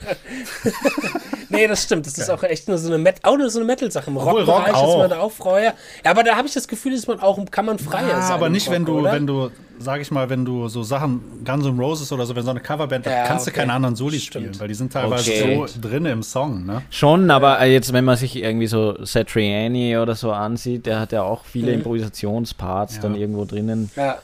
[1.49, 2.07] nee, das stimmt.
[2.07, 4.09] Das ist auch echt nur so eine, Met auch nur so eine Metal-Sache.
[4.09, 5.73] Im Rock-Bereich Rock ist man da auch freier.
[6.03, 8.31] Ja, aber da habe ich das Gefühl, dass man auch, kann man freier ja, sein.
[8.31, 9.11] aber nicht, Rock, wenn du, oder?
[9.11, 12.43] wenn du, sag ich mal, wenn du so Sachen, Guns N' Roses oder so, wenn
[12.43, 13.53] so eine Coverband, ja, da kannst okay.
[13.53, 15.63] du keine anderen Soli spielen, weil die sind teilweise okay.
[15.67, 16.81] so drin im Song, ne?
[16.89, 21.23] Schon, aber jetzt, wenn man sich irgendwie so Satriani oder so ansieht, der hat ja
[21.23, 21.79] auch viele mhm.
[21.79, 23.91] Improvisationsparts dann irgendwo drinnen.
[23.95, 24.19] Ja.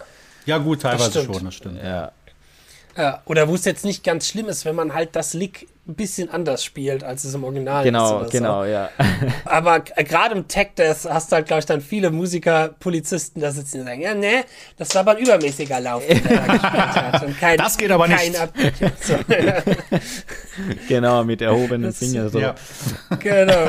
[0.45, 1.83] Ja, gut, teilweise das schon, das stimmt.
[1.83, 2.11] Ja.
[2.97, 5.95] Ja, oder wo es jetzt nicht ganz schlimm ist, wenn man halt das Lick ein
[5.95, 8.31] bisschen anders spielt, als es im Original genau, ist.
[8.31, 8.89] Genau, genau, ja.
[9.45, 13.51] Aber gerade im Tech Death hast du halt, glaube ich, dann viele Musiker, Polizisten da
[13.51, 14.43] sitzen und sagen, ja, ne,
[14.77, 17.39] das war aber ein übermäßiger Lauf, den er da gespielt hat.
[17.39, 18.35] Kein, das geht aber nicht.
[18.99, 19.15] So.
[20.87, 22.29] genau, mit erhobenen Fingern.
[22.29, 22.39] So.
[22.39, 22.55] Ja.
[23.19, 23.67] Genau.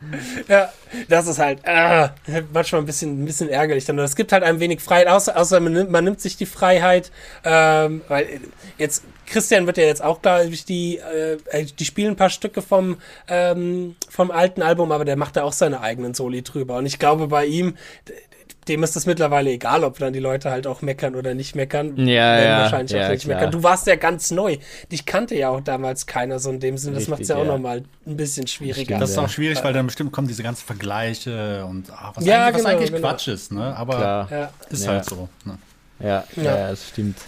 [0.48, 0.72] Ja,
[1.08, 2.08] das ist halt äh,
[2.52, 3.88] manchmal ein bisschen, ein bisschen ärgerlich.
[3.88, 7.10] Es gibt halt ein wenig Freiheit, außer, außer man, nimmt, man nimmt sich die Freiheit,
[7.44, 8.40] ähm, weil
[8.78, 12.98] jetzt, Christian wird ja jetzt auch, ich, die, äh, die spielen ein paar Stücke vom,
[13.28, 16.76] ähm, vom alten Album, aber der macht da auch seine eigenen Soli drüber.
[16.76, 17.76] Und ich glaube, bei ihm,
[18.68, 21.96] dem ist das mittlerweile egal, ob dann die Leute halt auch meckern oder nicht meckern.
[21.96, 22.58] Ja, ja.
[22.62, 23.36] Wahrscheinlich ja, auch nicht klar.
[23.36, 23.52] meckern.
[23.52, 24.58] Du warst ja ganz neu.
[24.90, 26.96] Dich kannte ja auch damals keiner so in dem Sinne.
[26.96, 27.52] Das macht es ja auch ja.
[27.52, 28.84] nochmal ein bisschen schwieriger.
[28.84, 32.24] Stimmt, das ist auch schwierig, weil dann bestimmt kommen diese ganzen Vergleiche und ach, was,
[32.24, 33.08] ja, eigentlich, genau, was eigentlich genau.
[33.08, 33.76] Quatsch ist, ne?
[33.76, 34.50] Aber ja.
[34.68, 35.28] ist halt so.
[35.44, 35.58] Ne?
[36.00, 37.18] Ja, ja, das stimmt.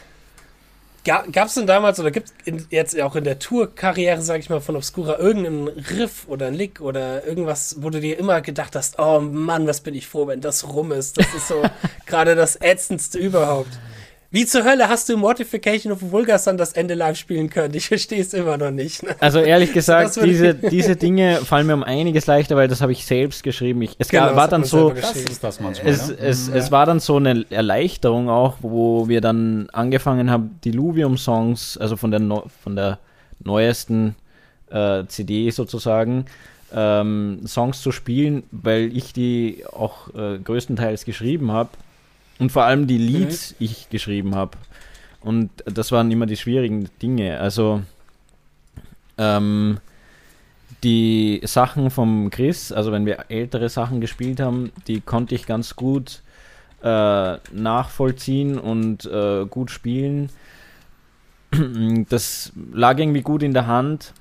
[1.08, 4.60] Gab es denn damals oder gibt es jetzt auch in der Tour-Karriere, sag ich mal,
[4.60, 8.98] von Obscura irgendeinen Riff oder einen Lick oder irgendwas, wo du dir immer gedacht hast,
[8.98, 11.16] oh Mann, was bin ich froh, wenn das rum ist.
[11.16, 11.62] Das ist so
[12.06, 13.78] gerade das Ätzendste überhaupt.
[14.30, 17.72] Wie zur Hölle hast du Mortification of Vulgarson das Ende live spielen können?
[17.72, 19.02] Ich verstehe es immer noch nicht.
[19.02, 19.16] Ne?
[19.20, 23.06] Also ehrlich gesagt, diese, diese Dinge fallen mir um einiges leichter, weil das habe ich
[23.06, 23.80] selbst geschrieben.
[23.80, 26.16] Ich, es genau, war dann so, das manchmal, es, ne?
[26.20, 26.56] es, ja.
[26.56, 31.96] es war dann so eine Erleichterung auch, wo wir dann angefangen haben, die Luvium-Songs, also
[31.96, 32.98] von der, no von der
[33.42, 34.14] neuesten
[34.70, 36.26] äh, CD sozusagen,
[36.74, 41.70] ähm, Songs zu spielen, weil ich die auch äh, größtenteils geschrieben habe
[42.38, 43.56] und vor allem die Leads mhm.
[43.60, 44.56] ich geschrieben habe.
[45.20, 47.40] Und das waren immer die schwierigen Dinge.
[47.40, 47.82] Also
[49.16, 49.78] ähm,
[50.82, 55.74] die Sachen vom Chris, also wenn wir ältere Sachen gespielt haben, die konnte ich ganz
[55.74, 56.22] gut
[56.82, 60.30] äh, nachvollziehen und äh, gut spielen.
[62.10, 64.12] Das lag irgendwie gut in der Hand.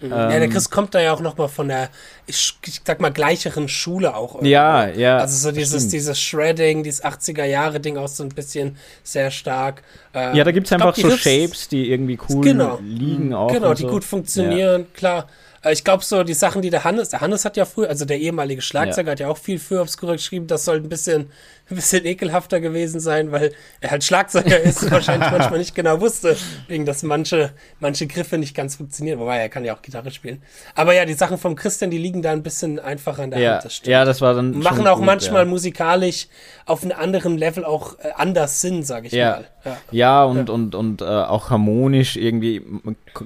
[0.00, 0.12] Mhm.
[0.12, 1.90] Ähm, ja, der Chris kommt da ja auch nochmal von der,
[2.26, 4.34] ich, ich, sag mal, gleicheren Schule auch.
[4.34, 4.50] Irgendwo.
[4.50, 5.18] Ja, ja.
[5.18, 9.82] Also so dieses, dieses Shredding, dieses 80er-Jahre-Ding auch so ein bisschen sehr stark.
[10.14, 13.52] Ähm, ja, da gibt es einfach glaub, so Shapes, die irgendwie cool genau, liegen auch.
[13.52, 13.88] Genau, die so.
[13.88, 14.86] gut funktionieren, ja.
[14.94, 15.28] klar.
[15.64, 18.04] Äh, ich glaube, so die Sachen, die der Hannes, der Hannes hat ja früher, also
[18.04, 19.12] der ehemalige Schlagzeuger ja.
[19.12, 21.30] hat ja auch viel für Obscura geschrieben, das soll ein bisschen
[21.70, 26.00] ein bisschen ekelhafter gewesen sein, weil er halt Schlagzeuger ist und wahrscheinlich manchmal nicht genau
[26.00, 29.18] wusste, wegen dass manche, manche Griffe nicht ganz funktionieren.
[29.18, 30.42] Wobei er kann ja auch Gitarre spielen.
[30.74, 33.52] Aber ja, die Sachen vom Christian, die liegen da ein bisschen einfacher an der ja,
[33.54, 33.64] Hand.
[33.64, 33.88] Das stimmt.
[33.88, 34.58] Ja, das war dann.
[34.58, 35.48] Machen auch gut, manchmal ja.
[35.48, 36.28] musikalisch
[36.64, 39.30] auf einem anderen Level auch äh, anders Sinn, sage ich ja.
[39.30, 39.46] mal.
[39.64, 42.62] Ja, ja und, und, und äh, auch harmonisch irgendwie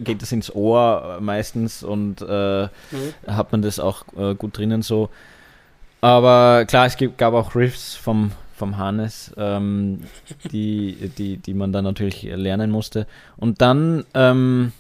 [0.02, 2.68] geht das ins Ohr meistens und äh, mhm.
[3.26, 5.10] hat man das auch äh, gut drinnen so.
[6.02, 10.02] Aber klar, es gab auch Riffs vom, vom Hannes, ähm,
[10.50, 13.06] die, die, die man dann natürlich lernen musste.
[13.38, 14.72] Und dann, ähm,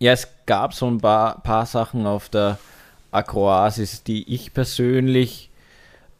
[0.00, 2.58] ja, es gab so ein paar, paar Sachen auf der
[3.12, 5.50] Akroasis, die ich persönlich,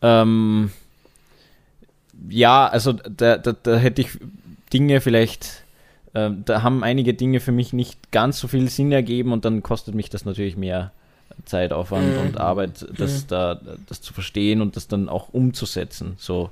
[0.02, 0.70] ähm,
[2.28, 4.18] ja, also da, da, da hätte ich
[4.72, 5.64] Dinge vielleicht
[6.16, 9.62] ähm, da haben einige Dinge für mich nicht ganz so viel Sinn ergeben und dann
[9.62, 10.92] kostet mich das natürlich mehr
[11.44, 12.20] Zeitaufwand mhm.
[12.20, 13.26] und Arbeit, das mhm.
[13.28, 16.16] da das zu verstehen und das dann auch umzusetzen.
[16.18, 16.50] So,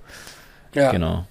[0.74, 0.90] ja.
[0.90, 1.24] genau.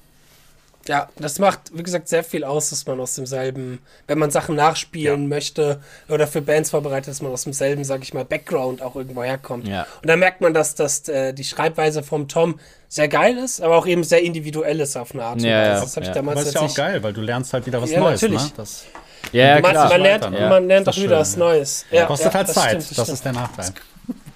[0.87, 4.55] Ja, das macht, wie gesagt, sehr viel aus, dass man aus demselben, wenn man Sachen
[4.55, 5.27] nachspielen ja.
[5.27, 9.23] möchte oder für Bands vorbereitet, dass man aus demselben, sag ich mal, Background auch irgendwo
[9.23, 9.65] herkommt.
[9.65, 9.87] Ja.
[10.01, 13.77] Und da merkt man, dass, dass äh, die Schreibweise vom Tom sehr geil ist, aber
[13.77, 15.41] auch eben sehr individuell ist auf eine Art.
[15.41, 15.79] Ja, ja.
[15.79, 17.91] Das habe ich damals aber ist ja auch geil, weil du lernst halt wieder was
[17.91, 18.21] ja, Neues.
[18.21, 18.43] Natürlich.
[18.43, 18.51] Ne?
[18.57, 18.83] Das
[19.31, 19.89] ja, klar.
[19.89, 21.85] Man, lernt, man lernt auch wieder was Neues.
[21.91, 23.73] Ja, kostet halt Zeit, das, das ist der Nachteil.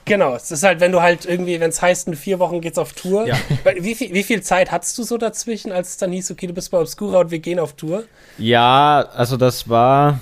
[0.05, 2.77] Genau, es ist halt, wenn du halt irgendwie, wenn es heißt, in vier Wochen geht's
[2.77, 3.27] auf Tour.
[3.27, 3.35] Ja.
[3.77, 6.53] Wie, viel, wie viel Zeit hattest du so dazwischen, als es dann hieß, okay, du
[6.53, 8.05] bist bei Obscura und wir gehen auf Tour?
[8.37, 10.21] Ja, also das war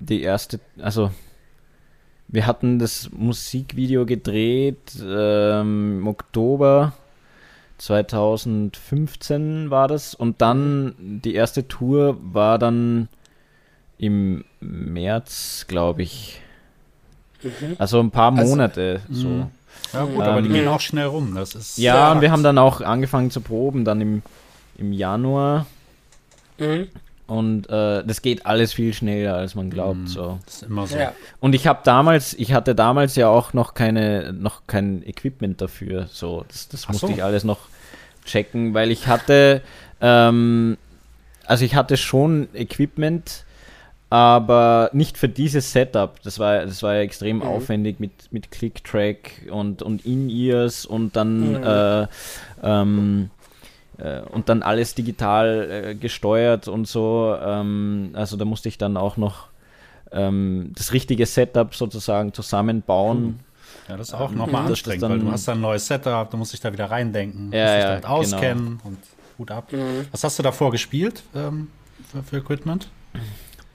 [0.00, 1.10] die erste, also
[2.28, 6.94] wir hatten das Musikvideo gedreht ähm, im Oktober
[7.78, 13.08] 2015 war das und dann die erste Tour war dann
[13.98, 16.40] im März, glaube ich.
[17.42, 17.76] Mhm.
[17.78, 19.00] Also ein paar also, Monate.
[19.08, 19.50] Also, so.
[19.92, 21.34] Ja gut, ähm, aber die ähm, gehen auch schnell rum.
[21.34, 24.22] Das ist ja, und wir haben dann auch angefangen zu proben, dann im,
[24.76, 25.66] im Januar.
[26.58, 26.88] Mhm.
[27.26, 29.98] Und äh, das geht alles viel schneller, als man glaubt.
[29.98, 30.06] Mhm.
[30.06, 30.38] So.
[30.46, 30.96] Das ist immer so.
[30.96, 31.12] Ja.
[31.40, 36.08] Und ich habe damals, ich hatte damals ja auch noch keine, noch kein Equipment dafür.
[36.10, 37.12] So, das, das musste so.
[37.12, 37.58] ich alles noch
[38.24, 39.62] checken, weil ich hatte,
[40.00, 40.78] ähm,
[41.44, 43.44] also ich hatte schon Equipment,
[44.10, 46.20] aber nicht für dieses Setup.
[46.22, 47.42] Das war, das war ja extrem mhm.
[47.42, 51.62] aufwendig mit, mit Click-Track und, und In-Ears und dann mhm.
[51.62, 52.06] äh,
[52.62, 53.30] ähm,
[53.98, 57.36] äh, und dann alles digital äh, gesteuert und so.
[57.40, 59.48] Ähm, also da musste ich dann auch noch
[60.10, 63.22] ähm, das richtige Setup sozusagen zusammenbauen.
[63.22, 63.38] Mhm.
[63.88, 64.68] Ja, das ist auch nochmal mhm.
[64.68, 67.64] anstrengend, weil du hast dann ein neues Setup, du musst dich da wieder reindenken, ja,
[67.64, 68.80] musst dich ja, halt auskennen genau.
[68.84, 68.98] und
[69.36, 69.72] gut ab.
[69.72, 70.06] Mhm.
[70.10, 71.68] Was hast du davor gespielt ähm,
[72.10, 72.88] für, für Equipment?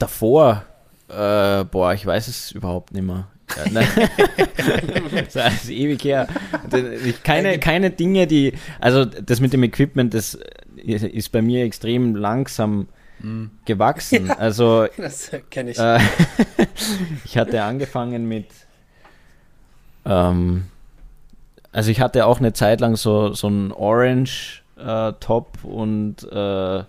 [0.04, 0.64] Davor,
[1.08, 3.28] äh, boah, ich weiß es überhaupt nicht mehr.
[3.72, 3.82] Ja,
[5.34, 6.28] das ist ewig her.
[7.24, 10.38] Keine, keine Dinge, die, also das mit dem Equipment, das
[10.76, 12.88] ist bei mir extrem langsam
[13.20, 13.52] mhm.
[13.66, 14.28] gewachsen.
[14.28, 15.80] Ja, also, das kenne ich.
[15.80, 16.00] Äh,
[17.26, 18.48] ich hatte angefangen mit,
[20.06, 20.66] ähm,
[21.72, 26.84] also ich hatte auch eine Zeit lang so, so ein Orange äh, Top und äh,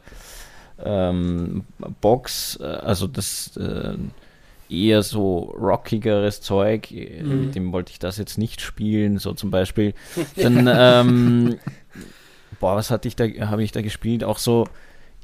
[0.84, 1.64] ähm,
[2.00, 3.94] Box, äh, also das äh,
[4.68, 7.46] eher so rockigeres Zeug, äh, mhm.
[7.46, 9.94] mit dem wollte ich das jetzt nicht spielen, so zum Beispiel.
[10.36, 11.56] Dann, ähm,
[12.60, 14.24] boah, was hatte ich da, habe ich da gespielt?
[14.24, 14.66] Auch so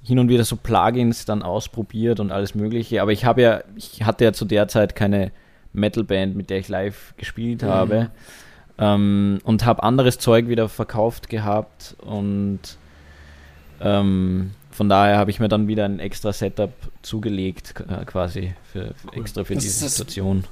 [0.02, 3.02] hin und wieder so Plugins dann ausprobiert und alles Mögliche.
[3.02, 5.30] Aber ich habe ja, ich hatte ja zu der Zeit keine
[5.72, 7.66] Metalband, mit der ich live gespielt mhm.
[7.66, 8.10] habe.
[8.78, 12.60] Ähm, und habe anderes Zeug wieder verkauft gehabt und
[13.82, 18.94] ähm, von daher habe ich mir dann wieder ein extra Setup zugelegt, äh, quasi für,
[19.14, 19.22] cool.
[19.22, 20.44] extra für diese Situation.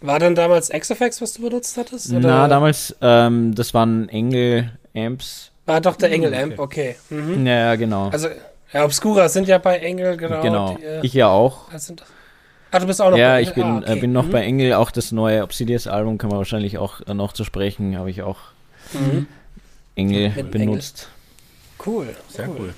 [0.00, 2.10] War dann damals XFX, was du benutzt hattest?
[2.10, 2.20] Oder?
[2.20, 5.52] Na, damals, ähm, das waren Engel-Amps.
[5.66, 6.96] War doch der Engel-Amp, okay.
[7.10, 7.46] Mhm.
[7.46, 8.08] Ja, genau.
[8.08, 8.28] Also,
[8.72, 10.40] ja, Obscura sind ja bei Engel, genau.
[10.40, 11.70] Genau, die, äh, ich ja auch.
[11.76, 12.02] Sind,
[12.70, 13.44] ah, du bist auch noch ja, bei Engel?
[13.44, 13.92] Ja, ich bin, ah, okay.
[13.92, 14.30] äh, bin noch mhm.
[14.30, 14.72] bei Engel.
[14.72, 18.38] Auch das neue Obsidious-Album kann man wahrscheinlich auch äh, noch zu sprechen, habe ich auch
[18.94, 19.26] mhm.
[19.96, 21.08] Engel benutzt.
[21.08, 21.86] Engel.
[21.86, 22.16] Cool.
[22.28, 22.56] Sehr cool.
[22.58, 22.74] cool.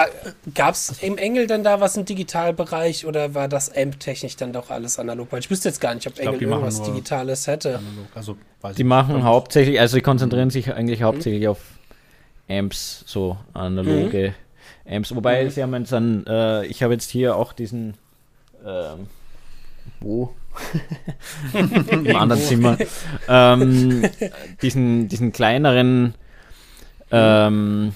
[0.00, 0.06] Ah,
[0.54, 4.70] Gab es im Engel dann da was im Digitalbereich oder war das AMP-technisch dann doch
[4.70, 5.28] alles analog?
[5.30, 7.80] Weil ich wüsste jetzt gar nicht, ob Engel glaub, irgendwas Digitales hätte.
[8.14, 8.36] Also,
[8.76, 9.24] die machen nicht.
[9.24, 11.48] hauptsächlich, also sie konzentrieren sich eigentlich hauptsächlich mhm.
[11.48, 11.58] auf
[12.48, 14.34] Amps, so analoge
[14.86, 14.94] mhm.
[14.96, 15.14] Amps.
[15.14, 15.50] Wobei mhm.
[15.50, 17.94] sie haben jetzt dann, äh, ich habe jetzt hier auch diesen,
[18.64, 19.06] ähm,
[20.00, 20.34] wo?
[21.52, 22.78] Im anderen Zimmer.
[23.28, 24.08] ähm,
[24.62, 26.14] diesen, diesen kleineren,
[27.12, 27.92] ähm,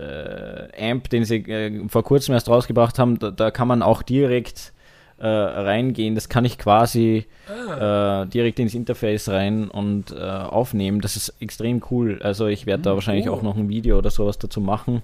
[0.00, 4.02] äh, Amp, den sie äh, vor kurzem erst rausgebracht haben, da, da kann man auch
[4.02, 4.72] direkt
[5.18, 6.14] äh, reingehen.
[6.14, 8.22] Das kann ich quasi ah.
[8.22, 11.00] Äh, direkt ins Interface rein und äh, aufnehmen.
[11.00, 12.20] Das ist extrem cool.
[12.22, 12.94] Also ich werde da mhm.
[12.96, 13.34] wahrscheinlich oh.
[13.34, 15.02] auch noch ein Video oder sowas dazu machen.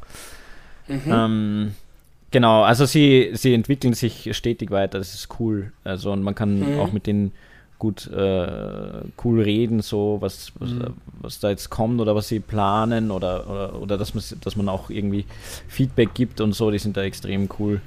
[0.89, 1.03] Mhm.
[1.07, 1.75] Ähm,
[2.31, 4.99] genau, also sie, sie entwickeln sich stetig weiter.
[4.99, 5.73] Das ist cool.
[5.85, 6.81] Also und man kann mhm.
[6.81, 7.33] auch mit den
[7.79, 10.95] gut äh, cool reden, so was, was, mhm.
[11.21, 14.69] was, da jetzt kommt oder was sie planen oder, oder, oder dass, man, dass man
[14.69, 15.25] auch irgendwie
[15.69, 17.81] Feedback gibt und so, die sind da extrem cool.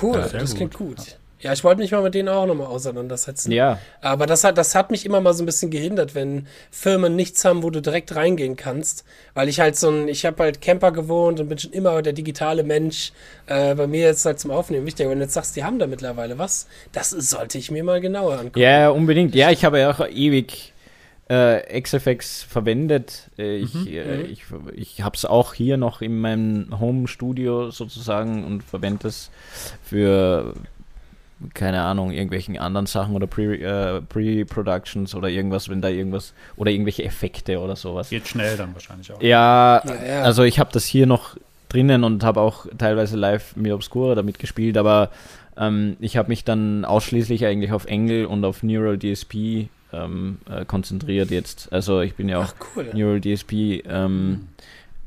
[0.00, 0.56] Cool, ja, das gut.
[0.56, 1.18] klingt gut.
[1.42, 3.50] Ja, ich wollte mich mal mit denen auch nochmal auseinandersetzen.
[3.50, 3.80] Ja.
[4.00, 7.44] Aber das hat, das hat mich immer mal so ein bisschen gehindert, wenn Firmen nichts
[7.44, 9.04] haben, wo du direkt reingehen kannst.
[9.34, 12.12] Weil ich halt so ein, ich habe halt Camper gewohnt und bin schon immer der
[12.12, 13.12] digitale Mensch.
[13.46, 15.08] Äh, bei mir jetzt halt zum Aufnehmen wichtig.
[15.08, 18.38] Wenn du jetzt sagst, die haben da mittlerweile was, das sollte ich mir mal genauer
[18.38, 18.60] angucken.
[18.60, 19.34] Ja, unbedingt.
[19.34, 20.72] Ja, ich habe ja auch ewig
[21.28, 23.30] äh, XFX verwendet.
[23.36, 23.86] Äh, ich mhm.
[23.88, 24.24] äh, mhm.
[24.26, 29.30] ich, ich habe es auch hier noch in meinem Home-Studio sozusagen und verwende es
[29.82, 30.54] für
[31.54, 36.34] keine Ahnung, irgendwelchen anderen Sachen oder äh, Pre-Productions äh, Pre oder irgendwas, wenn da irgendwas
[36.56, 38.10] oder irgendwelche Effekte oder sowas.
[38.10, 39.20] Geht schnell dann wahrscheinlich auch.
[39.22, 40.22] Ja, ja, ja.
[40.22, 41.36] also ich habe das hier noch
[41.68, 45.10] drinnen und habe auch teilweise live mit Obscura damit gespielt, aber
[45.56, 50.64] ähm, ich habe mich dann ausschließlich eigentlich auf Engel und auf Neural DSP ähm, äh,
[50.64, 51.72] konzentriert jetzt.
[51.72, 52.90] Also ich bin ja auch Ach, cool.
[52.94, 54.48] Neural DSP ähm, mhm.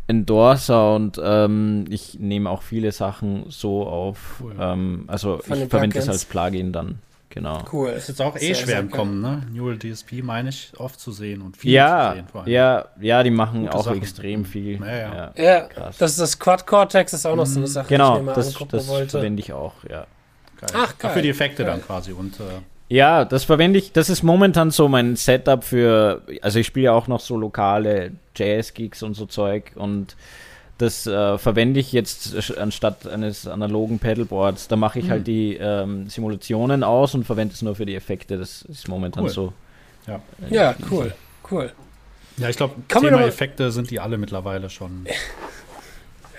[0.07, 4.41] Endorser und ähm, ich nehme auch viele Sachen so auf.
[4.41, 4.55] Cool.
[4.59, 6.99] Ähm, also Von ich verwende es als Plugin dann.
[7.29, 7.65] Genau.
[7.71, 7.89] Cool.
[7.89, 9.45] Ist jetzt auch eh sehr, schwer im Kommen, ne?
[9.51, 12.27] Neural DSP meine ich oft zu sehen und viel ja, zu sehen.
[12.31, 12.51] Vor allem.
[12.51, 13.97] Ja, ja, die machen Gute auch Sachen.
[13.97, 14.79] extrem viel.
[14.79, 15.33] Ja, ja.
[15.35, 17.71] ja, ja das ist das Quad Cortex ist auch noch so eine mhm.
[17.71, 20.07] Sache, genau, die ich mir das, das verwende ich auch, ja.
[20.61, 20.69] Geil.
[20.75, 21.11] Ach, geil.
[21.11, 21.73] Auch für die Effekte geil.
[21.73, 22.43] dann quasi und äh,
[22.87, 26.91] ja, das verwende ich, das ist momentan so mein Setup für, also ich spiele ja
[26.93, 30.15] auch noch so lokale Jazz-Gigs und so Zeug und
[30.77, 34.67] das äh, verwende ich jetzt anstatt eines analogen Pedalboards.
[34.67, 35.11] Da mache ich halt mhm.
[35.19, 38.37] halt die ähm, Simulationen aus und verwende es nur für die Effekte.
[38.37, 39.29] Das ist momentan cool.
[39.29, 39.53] so.
[40.05, 40.19] Ja,
[40.49, 41.13] äh, ja cool,
[41.49, 41.71] cool.
[42.37, 45.05] Ja, ich glaube, Thema Effekte sind die alle mittlerweile schon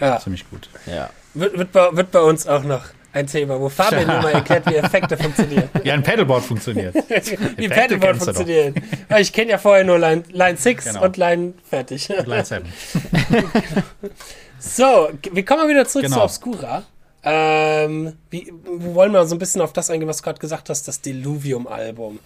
[0.00, 0.18] ja.
[0.18, 0.68] ziemlich gut.
[0.84, 1.08] Ja.
[1.32, 2.84] Wird, wird, bei, wird bei uns auch noch
[3.16, 5.68] ein Thema, wo Fabian nur mal erklärt, wie Effekte funktionieren.
[5.82, 6.94] Wie ein Pedalboard funktioniert.
[7.56, 8.76] wie Pedalboard funktioniert.
[9.18, 11.04] Ich kenne ja vorher nur Line, Line 6 genau.
[11.04, 12.10] und Line fertig.
[12.10, 12.64] Und Line 7.
[14.58, 16.18] so, wir kommen mal wieder zurück genau.
[16.18, 16.84] zu Obscura.
[17.22, 20.68] Ähm, wie, wir wollen mal so ein bisschen auf das eingehen, was du gerade gesagt
[20.68, 22.20] hast, das Deluvium-Album.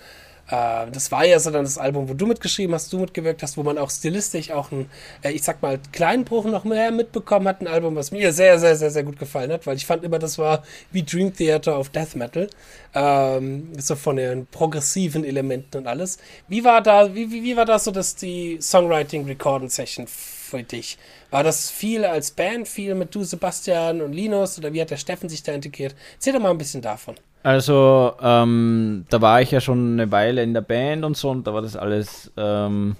[0.51, 3.57] Äh, das war ja so dann das Album, wo du mitgeschrieben hast, du mitgewirkt hast,
[3.57, 4.90] wo man auch stilistisch auch einen,
[5.22, 7.61] äh, ich sag mal, kleinen Bruch noch mehr mitbekommen hat.
[7.61, 10.18] Ein Album, was mir sehr, sehr, sehr, sehr gut gefallen hat, weil ich fand immer,
[10.18, 12.48] das war wie Dream Theater of Death Metal.
[12.92, 16.18] Ähm, so von den progressiven Elementen und alles.
[16.48, 20.64] Wie war da, wie, wie, wie war das so, dass die Songwriting Recording Session für
[20.64, 20.98] dich?
[21.30, 24.96] War das viel als Band, viel mit du, Sebastian und Linus oder wie hat der
[24.96, 25.94] Steffen sich da integriert?
[26.14, 27.14] Erzähl doch mal ein bisschen davon.
[27.43, 31.47] Also, ähm, da war ich ja schon eine Weile in der Band und so und
[31.47, 32.97] da war das alles ähm,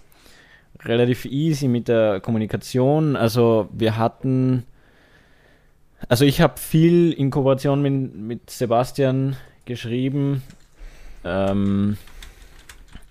[0.82, 3.16] relativ easy mit der Kommunikation.
[3.16, 4.64] Also, wir hatten,
[6.09, 9.36] also ich habe viel in Kooperation mit, mit Sebastian
[9.66, 10.43] geschrieben
[11.22, 11.99] ähm,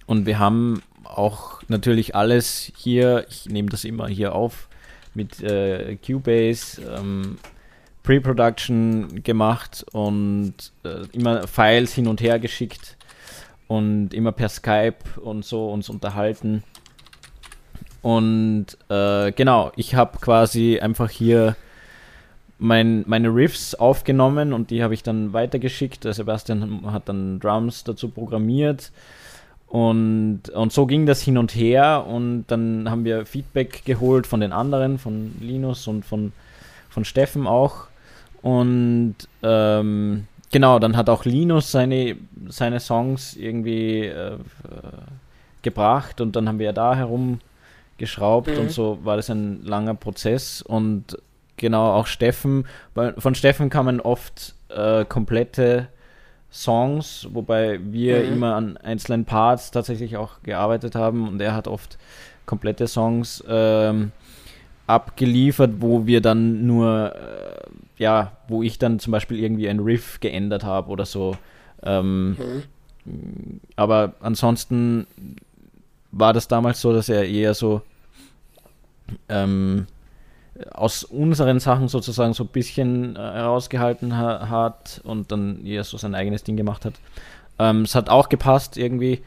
[0.08, 4.68] und wir haben auch natürlich alles hier, ich nehme das immer hier auf,
[5.14, 6.82] mit äh, Cubase.
[8.04, 12.98] Pre-Production gemacht und äh, immer Files hin und her geschickt
[13.68, 16.64] und immer per Skype und so uns unterhalten.
[18.02, 21.56] Und äh, genau, ich habe quasi einfach hier
[22.58, 26.04] mein, meine Riffs aufgenommen und die habe ich dann weitergeschickt.
[26.04, 28.92] Sebastian hat dann Drums dazu programmiert.
[29.68, 34.40] Und, und so ging das hin und her und dann haben wir Feedback geholt von
[34.40, 36.32] den anderen, von Linus und von,
[36.90, 37.89] von Steffen auch.
[38.42, 42.16] Und ähm, genau, dann hat auch Linus seine,
[42.48, 44.38] seine Songs irgendwie äh,
[45.62, 48.60] gebracht und dann haben wir ja da herumgeschraubt mhm.
[48.60, 51.18] und so war das ein langer Prozess und
[51.58, 52.66] genau auch Steffen,
[53.18, 55.90] von Steffen kamen oft äh, komplette
[56.52, 58.34] Songs, wobei wir mhm.
[58.34, 61.98] immer an einzelnen Parts tatsächlich auch gearbeitet haben und er hat oft
[62.46, 64.12] komplette Songs ähm,
[64.88, 67.49] abgeliefert, wo wir dann nur äh,
[68.00, 71.38] ja, wo ich dann zum Beispiel irgendwie ein Riff geändert habe oder so.
[71.84, 72.38] Ähm,
[73.06, 73.60] mhm.
[73.76, 75.06] Aber ansonsten
[76.12, 77.82] war das damals so, dass er eher so
[79.28, 79.86] ähm,
[80.72, 85.98] aus unseren Sachen sozusagen so ein bisschen äh, herausgehalten ha hat und dann eher so
[85.98, 86.94] sein eigenes Ding gemacht hat.
[87.60, 89.22] Ähm, es hat auch gepasst irgendwie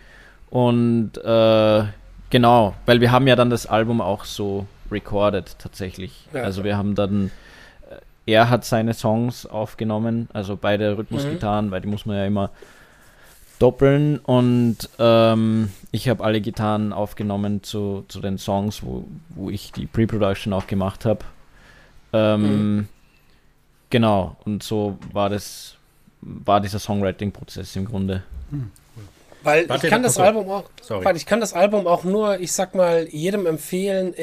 [0.51, 1.85] und äh,
[2.31, 6.29] genau, weil wir haben ja dann das Album auch so recorded tatsächlich.
[6.33, 7.31] Ja, also wir haben dann
[8.27, 11.70] er hat seine Songs aufgenommen, also beide Rhythmusgitarren, mhm.
[11.70, 12.51] weil die muss man ja immer
[13.59, 19.70] doppeln und ähm, ich habe alle Gitarren aufgenommen zu, zu den Songs, wo, wo ich
[19.73, 21.20] die Pre-Production auch gemacht habe.
[22.12, 22.89] Ähm, mhm.
[23.91, 25.77] Genau, und so war das,
[26.23, 28.23] war dieser Songwriting-Prozess im Grunde.
[28.51, 28.70] Mhm.
[29.45, 32.53] Weil Warte, ich kann das Album auch, weil ich kann das Album auch nur, ich
[32.53, 34.14] sag mal, jedem empfehlen,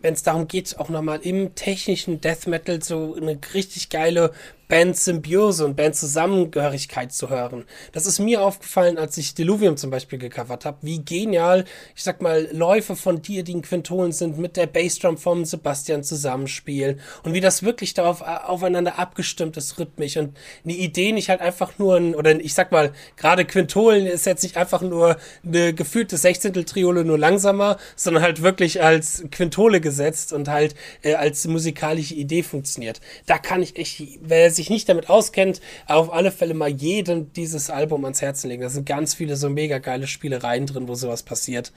[0.00, 4.32] wenn es darum geht, auch nochmal im technischen Death Metal so eine richtig geile
[4.72, 7.66] Band-Symbiose und Band-Zusammengehörigkeit zu hören.
[7.92, 12.22] Das ist mir aufgefallen, als ich Deluvium zum Beispiel gecovert habe, wie genial, ich sag
[12.22, 17.34] mal, Läufe von dir, die in Quintolen sind, mit der Bassdrum vom Sebastian zusammenspielen und
[17.34, 21.78] wie das wirklich darauf äh, aufeinander abgestimmt ist, rhythmisch und die Idee nicht halt einfach
[21.78, 26.16] nur ein, oder ich sag mal, gerade Quintolen ist jetzt nicht einfach nur eine gefühlte
[26.16, 32.42] Sechzehntel-Triole nur langsamer, sondern halt wirklich als Quintole gesetzt und halt äh, als musikalische Idee
[32.42, 33.02] funktioniert.
[33.26, 37.70] Da kann ich echt, wer sich nicht damit auskennt, auf alle Fälle mal jedem dieses
[37.70, 38.62] Album ans Herzen legen.
[38.62, 41.72] Da sind ganz viele so mega geile Spielereien drin, wo sowas passiert.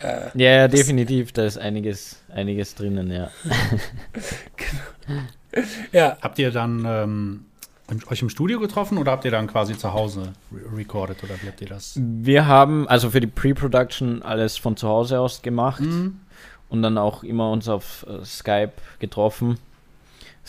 [0.00, 3.30] Äh, ja, ja definitiv, da ist einiges, einiges drinnen, ja.
[4.56, 5.22] genau.
[5.92, 6.16] ja.
[6.20, 7.44] Habt ihr dann ähm,
[8.08, 11.48] euch im Studio getroffen oder habt ihr dann quasi zu Hause re recorded oder wie
[11.48, 11.94] habt ihr das?
[11.96, 16.20] Wir haben also für die Pre-Production alles von zu Hause aus gemacht mhm.
[16.68, 19.58] und dann auch immer uns auf äh, Skype getroffen,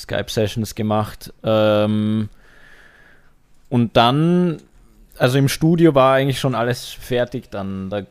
[0.01, 1.33] Skype-Sessions gemacht.
[1.43, 2.29] Ähm,
[3.69, 4.61] und dann,
[5.17, 8.03] also im Studio war eigentlich schon alles fertig, dann da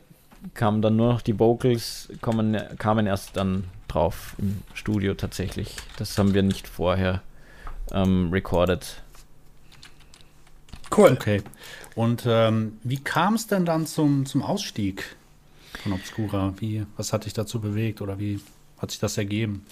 [0.53, 5.75] kamen dann nur noch die Vocals, kommen, kamen erst dann drauf im Studio tatsächlich.
[5.97, 7.21] Das haben wir nicht vorher
[7.91, 9.01] ähm, recorded.
[10.95, 11.11] Cool.
[11.11, 11.41] Okay.
[11.95, 15.15] Und ähm, wie kam es denn dann zum, zum Ausstieg
[15.83, 16.53] von Obscura?
[16.57, 18.39] Wie, was hat dich dazu bewegt oder wie
[18.77, 19.65] hat sich das ergeben?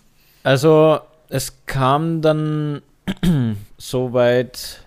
[0.43, 0.99] Also,
[1.29, 2.81] es kam dann
[3.77, 4.83] so weit,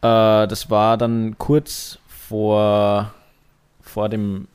[0.00, 3.12] äh, das war dann kurz vor,
[3.82, 4.48] vor dem,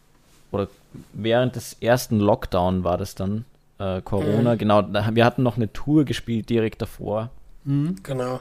[0.52, 0.68] oder
[1.14, 3.46] während des ersten Lockdown war das dann,
[3.80, 4.58] äh, Corona, mhm.
[4.58, 4.84] genau.
[5.12, 7.30] Wir hatten noch eine Tour gespielt direkt davor.
[7.64, 7.96] Mhm.
[8.04, 8.40] Genau.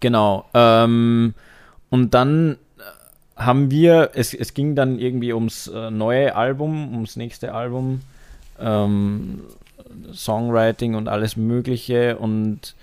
[0.00, 0.44] Genau.
[0.54, 1.34] Ähm,
[1.90, 7.16] und dann äh, haben wir, es, es ging dann irgendwie ums äh, neue Album, ums
[7.16, 8.02] nächste Album,
[8.60, 9.40] ähm,
[10.12, 12.18] Songwriting und alles Mögliche.
[12.18, 12.74] Und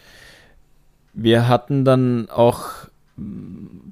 [1.13, 2.87] wir hatten dann auch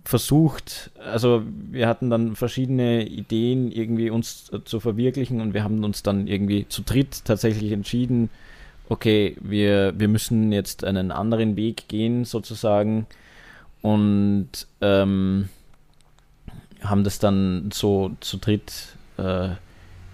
[0.03, 6.03] versucht, also wir hatten dann verschiedene Ideen irgendwie uns zu verwirklichen und wir haben uns
[6.03, 8.30] dann irgendwie zu dritt tatsächlich entschieden,
[8.89, 13.07] okay, wir, wir müssen jetzt einen anderen Weg gehen sozusagen
[13.82, 14.49] und
[14.82, 15.47] ähm,
[16.82, 19.49] haben das dann so zu dritt äh,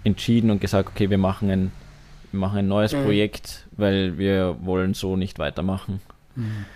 [0.04, 1.72] entschieden und gesagt, okay, wir machen ein,
[2.32, 3.04] wir machen ein neues mhm.
[3.04, 6.00] Projekt, weil wir wollen so nicht weitermachen.
[6.36, 6.66] Mhm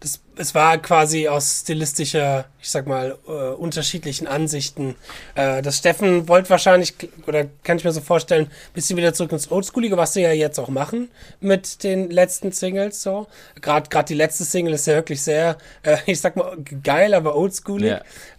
[0.00, 4.94] das, es war quasi aus stilistischer, ich sag mal, äh, unterschiedlichen Ansichten.
[5.34, 6.94] Äh, das Steffen wollte wahrscheinlich,
[7.26, 10.32] oder kann ich mir so vorstellen, ein bisschen wieder zurück ins Oldschoolige, was sie ja
[10.32, 11.10] jetzt auch machen
[11.40, 13.26] mit den letzten Singles so.
[13.60, 17.36] Gerade gerade die letzte Single ist ja wirklich sehr, äh, ich sag mal, geil, aber
[17.36, 17.90] oldschoolig.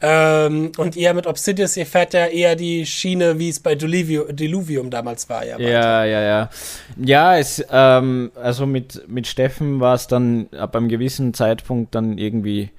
[0.02, 0.46] Yeah.
[0.48, 4.36] Ähm, und ihr mit Obsidious, ihr fährt ja eher die Schiene, wie es bei Deluvium,
[4.36, 5.46] Deluvium damals war.
[5.46, 6.50] Ja, ja, ja, ja.
[6.98, 11.96] Ja, es, ähm, also mit, mit Steffen war es dann ab einem gewissen Zeitpunkt Zeitpunkt
[11.96, 12.70] dann irgendwie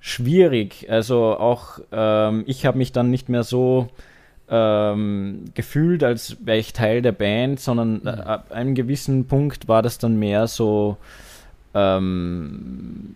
[0.00, 0.86] schwierig.
[0.88, 3.88] Also auch ähm, ich habe mich dann nicht mehr so
[4.48, 9.82] ähm, gefühlt, als wäre ich Teil der Band, sondern äh, ab einem gewissen Punkt war
[9.82, 10.96] das dann mehr so
[11.74, 13.14] ähm,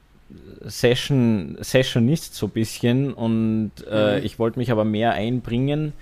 [0.67, 4.27] Session, Sessionist so ein bisschen und äh, mhm.
[4.27, 5.93] ich wollte mich aber mehr einbringen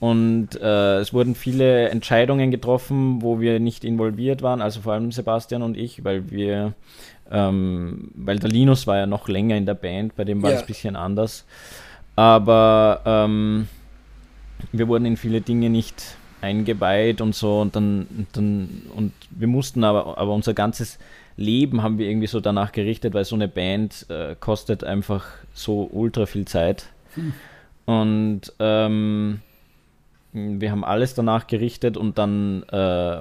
[0.00, 5.12] und äh, es wurden viele Entscheidungen getroffen, wo wir nicht involviert waren, also vor allem
[5.12, 6.74] Sebastian und ich, weil wir
[7.32, 10.56] ähm, weil der Linus war ja noch länger in der Band, bei dem war es
[10.56, 10.60] ja.
[10.60, 11.44] ein bisschen anders.
[12.14, 13.68] Aber ähm,
[14.70, 19.82] wir wurden in viele Dinge nicht eingeweiht und so und dann, dann und wir mussten
[19.82, 20.98] aber, aber unser ganzes
[21.36, 25.24] Leben haben wir irgendwie so danach gerichtet, weil so eine Band äh, kostet einfach
[25.54, 26.86] so ultra viel Zeit.
[27.14, 27.32] Hm.
[27.86, 29.40] Und ähm,
[30.32, 33.16] wir haben alles danach gerichtet und dann äh,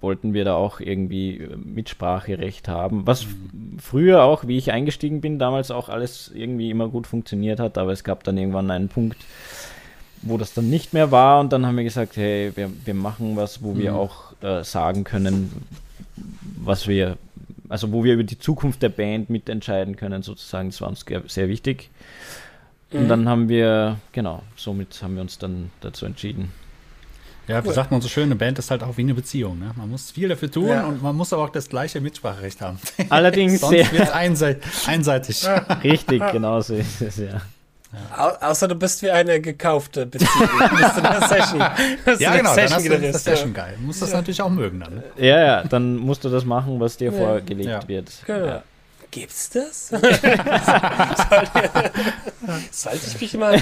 [0.00, 3.06] wollten wir da auch irgendwie Mitspracherecht haben.
[3.06, 3.78] Was mhm.
[3.78, 7.92] früher auch, wie ich eingestiegen bin, damals auch alles irgendwie immer gut funktioniert hat, aber
[7.92, 9.18] es gab dann irgendwann einen Punkt,
[10.22, 13.36] wo das dann nicht mehr war und dann haben wir gesagt, hey, wir, wir machen
[13.36, 13.78] was, wo mhm.
[13.78, 15.52] wir auch äh, sagen können,
[16.56, 17.18] was wir,
[17.68, 20.70] also wo wir über die Zukunft der Band mitentscheiden können, sozusagen.
[20.70, 21.90] Das war uns sehr wichtig.
[22.90, 23.08] Und mhm.
[23.08, 26.52] dann haben wir, genau, somit haben wir uns dann dazu entschieden.
[27.48, 29.58] Ja, wie sagt man so schön, eine Band ist halt auch wie eine Beziehung.
[29.58, 29.70] Ne?
[29.74, 30.84] Man muss viel dafür tun ja.
[30.84, 32.78] und man muss aber auch das gleiche Mitspracherecht haben.
[33.08, 34.70] Allerdings Sonst wird es einseitig.
[34.86, 35.48] einseitig.
[35.82, 37.40] Richtig, genau so ist es, ja.
[37.90, 38.34] Ja.
[38.42, 40.30] Au außer du bist wie eine gekaufte Beziehung.
[40.58, 41.60] du bist in der Session.
[42.18, 43.74] ja, genau, Session dann hast du das Session geil.
[43.78, 44.16] Du musst das ja.
[44.18, 44.96] natürlich auch mögen dann.
[44.96, 45.04] Ne?
[45.16, 48.12] Ja, ja, dann musst du das machen, was dir vorgelegt wird.
[48.26, 48.62] Genau.
[49.10, 49.88] Gibt's das?
[52.70, 53.56] sollte, ich mich mal.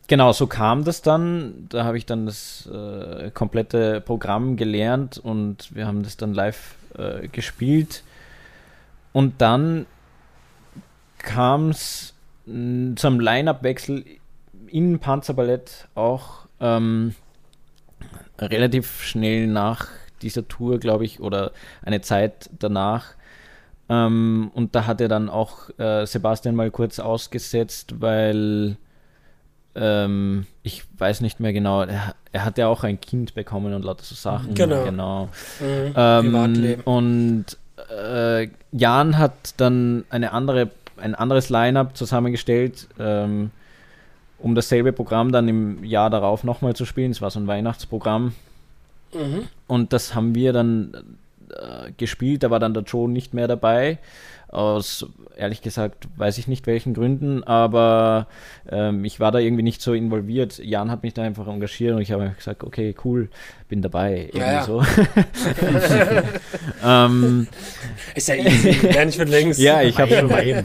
[0.07, 1.67] genau so kam das dann.
[1.71, 6.77] Da habe ich dann das äh, komplette Programm gelernt und wir haben das dann live
[6.97, 8.05] äh, gespielt
[9.13, 9.87] und dann
[11.19, 12.14] kam es
[12.47, 14.05] zum Line-Up-Wechsel
[14.69, 17.15] in Panzerballett auch ähm,
[18.39, 19.89] relativ schnell nach
[20.23, 23.15] dieser Tour, glaube ich, oder eine Zeit danach.
[23.89, 28.77] Ähm, und da hat er dann auch äh, Sebastian mal kurz ausgesetzt, weil
[29.75, 33.85] ähm, ich weiß nicht mehr genau, er, er, hat ja auch ein Kind bekommen und
[33.85, 34.55] lauter so Sachen.
[34.55, 34.85] Genau.
[34.85, 35.29] genau.
[35.61, 37.45] Mhm, ähm, und
[37.91, 43.51] äh, Jan hat dann eine andere ein anderes Line-up zusammengestellt, ähm,
[44.39, 47.11] um dasselbe Programm dann im Jahr darauf nochmal zu spielen.
[47.11, 48.35] Es war so ein Weihnachtsprogramm.
[49.13, 49.49] Mhm.
[49.67, 51.17] Und das haben wir dann
[51.51, 52.43] äh, gespielt.
[52.43, 53.99] Da war dann der Joe nicht mehr dabei.
[54.49, 58.29] Aus, ehrlich gesagt, weiß ich nicht welchen Gründen, aber
[58.71, 60.59] ähm, ich war da irgendwie nicht so involviert.
[60.59, 63.31] Jan hat mich da einfach engagiert und ich habe gesagt, okay, cool,
[63.69, 64.31] bin dabei.
[64.33, 64.81] Irgendwie ja, so.
[66.85, 67.49] ähm,
[68.15, 69.59] Ist ja easy, lerne ich von längst.
[69.59, 70.65] ja, ich habe schon mal eben.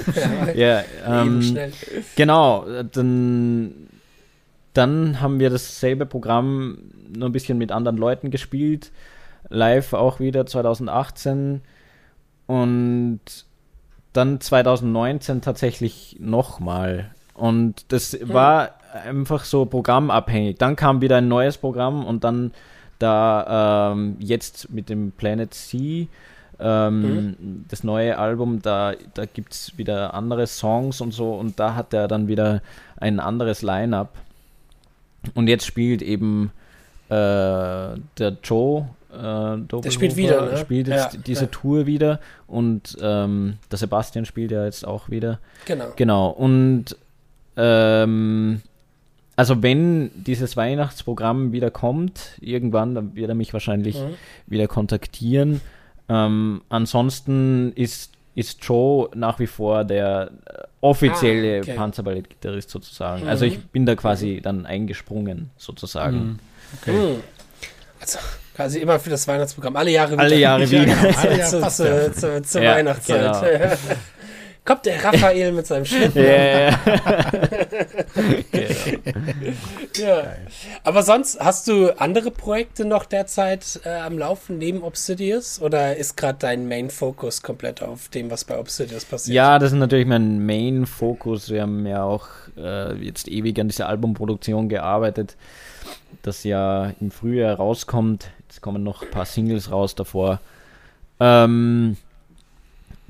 [0.56, 1.56] ja, ähm,
[2.16, 3.74] genau, dann,
[4.72, 6.78] dann haben wir dasselbe Programm
[7.16, 8.90] nur ein bisschen mit anderen Leuten gespielt.
[9.48, 11.62] Live auch wieder 2018
[12.46, 13.20] und
[14.12, 17.10] dann 2019 tatsächlich nochmal.
[17.34, 18.28] Und das hm.
[18.28, 18.70] war
[19.04, 20.58] einfach so programmabhängig.
[20.58, 22.52] Dann kam wieder ein neues Programm und dann
[22.98, 26.06] da ähm, jetzt mit dem Planet Sea
[26.60, 27.64] ähm, mhm.
[27.68, 31.94] das neue Album, da, da gibt es wieder andere Songs und so und da hat
[31.94, 32.60] er dann wieder
[32.98, 34.14] ein anderes Line-up.
[35.34, 36.52] Und jetzt spielt eben
[37.08, 38.88] äh, der Joe
[39.20, 40.56] äh, der spielt wieder, ne?
[40.56, 41.50] spielt jetzt ja, diese ja.
[41.50, 45.38] Tour wieder und ähm, der Sebastian spielt ja jetzt auch wieder.
[45.66, 45.92] Genau.
[45.96, 46.28] Genau.
[46.30, 46.96] Und
[47.56, 48.62] ähm,
[49.36, 54.14] also wenn dieses Weihnachtsprogramm wieder kommt, irgendwann, dann wird er mich wahrscheinlich mhm.
[54.46, 55.60] wieder kontaktieren.
[56.08, 61.74] Ähm, ansonsten ist, ist Joe nach wie vor der äh, offizielle ah, okay.
[61.74, 63.22] Panzerballett-Gitarrist sozusagen.
[63.22, 63.30] Also mhm.
[63.30, 64.42] Also ich bin da quasi mhm.
[64.42, 66.18] dann eingesprungen sozusagen.
[66.18, 66.38] Mhm.
[66.80, 66.92] Okay.
[66.92, 67.20] Mhm.
[68.00, 68.18] Also
[68.60, 69.74] Quasi immer für das Weihnachtsprogramm.
[69.74, 70.22] Alle Jahre wieder.
[70.22, 70.84] Alle Jahre wieder.
[70.84, 71.18] Genau.
[71.18, 73.42] Alle Jahre zu, zu, zur ja, Weihnachtszeit.
[73.42, 73.72] Genau.
[74.66, 76.22] Kommt der Raphael mit seinem Schlitten.
[76.22, 76.78] Ja, ja.
[79.96, 80.22] ja.
[80.84, 85.62] Aber sonst, hast du andere Projekte noch derzeit äh, am Laufen neben Obsidious?
[85.62, 89.34] Oder ist gerade dein Main-Fokus komplett auf dem, was bei Obsidious passiert?
[89.34, 91.48] Ja, das ist natürlich mein Main-Fokus.
[91.48, 95.38] Wir haben ja auch äh, jetzt ewig an dieser Albumproduktion gearbeitet,
[96.20, 98.28] das ja im Frühjahr rauskommt.
[98.50, 100.40] Jetzt kommen noch ein paar Singles raus davor.
[101.20, 101.96] Ähm,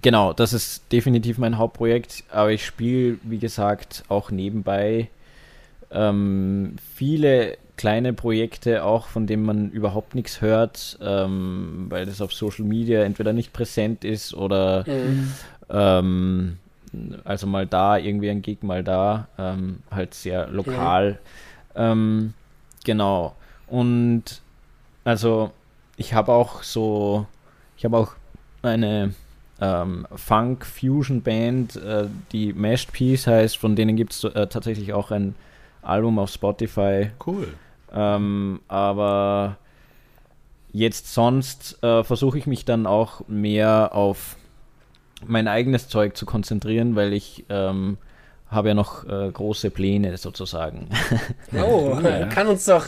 [0.02, 5.08] genau, das ist definitiv mein Hauptprojekt, aber ich spiele, wie gesagt, auch nebenbei
[5.90, 12.34] ähm, viele kleine Projekte, auch von denen man überhaupt nichts hört, ähm, weil das auf
[12.34, 15.32] Social Media entweder nicht präsent ist oder mhm.
[15.70, 16.58] ähm,
[17.24, 21.18] also mal da, irgendwie ein Gig, mal da, ähm, halt sehr lokal.
[21.74, 22.34] Ähm,
[22.84, 23.34] genau.
[23.68, 24.42] Und
[25.04, 25.50] also
[25.96, 27.26] ich habe auch so,
[27.76, 28.12] ich habe auch
[28.62, 29.14] eine
[29.60, 33.56] ähm, Funk-Fusion-Band, äh, die Mashed Peace heißt.
[33.56, 35.34] Von denen gibt es äh, tatsächlich auch ein
[35.82, 37.10] Album auf Spotify.
[37.24, 37.48] Cool.
[37.92, 39.56] Ähm, aber
[40.72, 44.36] jetzt sonst äh, versuche ich mich dann auch mehr auf
[45.26, 47.98] mein eigenes Zeug zu konzentrieren, weil ich ähm,
[48.50, 50.88] habe ja noch äh, große Pläne sozusagen.
[51.52, 52.26] Oh, ja.
[52.26, 52.86] kann uns doch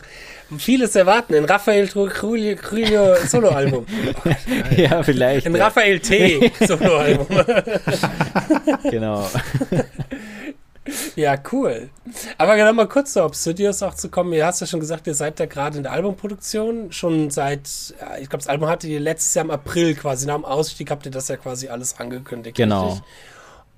[0.56, 1.34] vieles erwarten.
[1.34, 3.86] Ein Raphael Trujillo Soloalbum.
[4.76, 5.46] ja, vielleicht.
[5.46, 5.64] Ein ja.
[5.64, 7.26] Raphael T Soloalbum.
[8.90, 9.28] genau.
[11.16, 11.90] Ja, cool.
[12.38, 14.32] Aber genau mal kurz so, auf Studios auch zu kommen.
[14.32, 16.92] Ihr hast ja schon gesagt, ihr seid da gerade in der Albumproduktion.
[16.92, 17.68] Schon seit,
[18.00, 20.26] ja, ich glaube, das Album hattet ihr letztes Jahr im April quasi.
[20.26, 22.56] Nach dem Ausstieg habt ihr das ja quasi alles angekündigt.
[22.56, 22.86] Genau.
[22.86, 23.04] Richtig?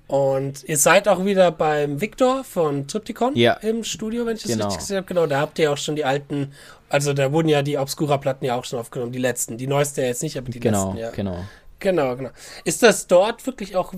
[0.07, 3.53] Und ihr seid auch wieder beim Victor von Triptychon ja.
[3.53, 4.65] im Studio, wenn ich das genau.
[4.65, 5.07] richtig gesehen habe.
[5.07, 6.51] Genau, da habt ihr auch schon die alten,
[6.89, 9.57] also da wurden ja die Obscura-Platten ja auch schon aufgenommen, die letzten.
[9.57, 11.09] Die neueste ja jetzt nicht, aber die genau, letzten, ja.
[11.11, 11.37] Genau,
[11.79, 12.15] genau.
[12.15, 12.29] Genau,
[12.65, 13.93] Ist das dort wirklich auch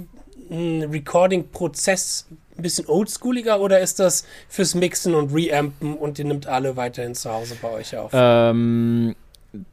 [0.50, 2.28] ein Recording-Prozess
[2.58, 7.16] ein bisschen oldschooliger oder ist das fürs Mixen und Reampen und ihr nimmt alle weiterhin
[7.16, 8.12] zu Hause bei euch auf?
[8.14, 9.16] Ähm,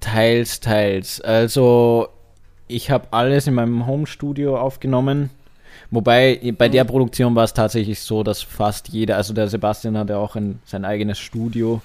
[0.01, 1.20] teils, teils.
[1.20, 2.09] Also
[2.66, 5.30] ich habe alles in meinem Home-Studio aufgenommen.
[5.95, 6.88] Wobei bei der mhm.
[6.88, 10.84] Produktion war es tatsächlich so, dass fast jeder, also der Sebastian hatte auch ein, sein
[10.84, 11.82] eigenes Studio,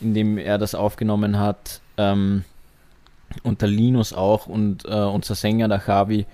[0.00, 1.80] in dem er das aufgenommen hat.
[1.98, 2.44] Ähm,
[3.42, 6.24] und der Linus auch und äh, unser Sänger, der Javi,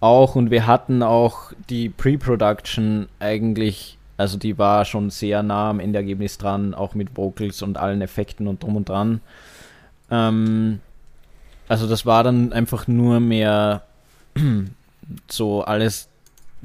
[0.00, 5.78] auch und wir hatten auch die Pre-Production eigentlich, also die war schon sehr nah am
[5.78, 9.20] Endergebnis dran, auch mit Vocals und allen Effekten und drum und dran.
[10.10, 10.80] Ähm,
[11.68, 13.82] also das war dann einfach nur mehr
[15.28, 16.08] so alles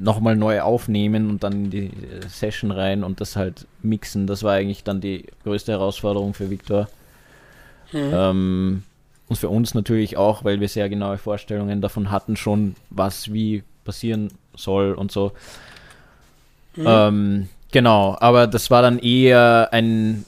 [0.02, 1.90] nochmal neu aufnehmen und dann in die
[2.28, 4.26] Session rein und das halt mixen.
[4.26, 6.88] Das war eigentlich dann die größte Herausforderung für Victor.
[7.92, 8.10] Mhm.
[8.12, 8.82] Ähm,
[9.28, 13.62] und für uns natürlich auch, weil wir sehr genaue Vorstellungen davon hatten, schon was wie
[13.84, 15.32] passieren soll und so.
[16.76, 16.84] Mhm.
[16.86, 20.24] Ähm, genau, aber das war dann eher ein,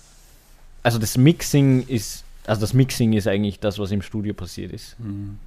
[0.82, 4.98] also das Mixing ist, also das Mixing ist eigentlich das, was im Studio passiert ist.
[5.00, 5.38] Mhm.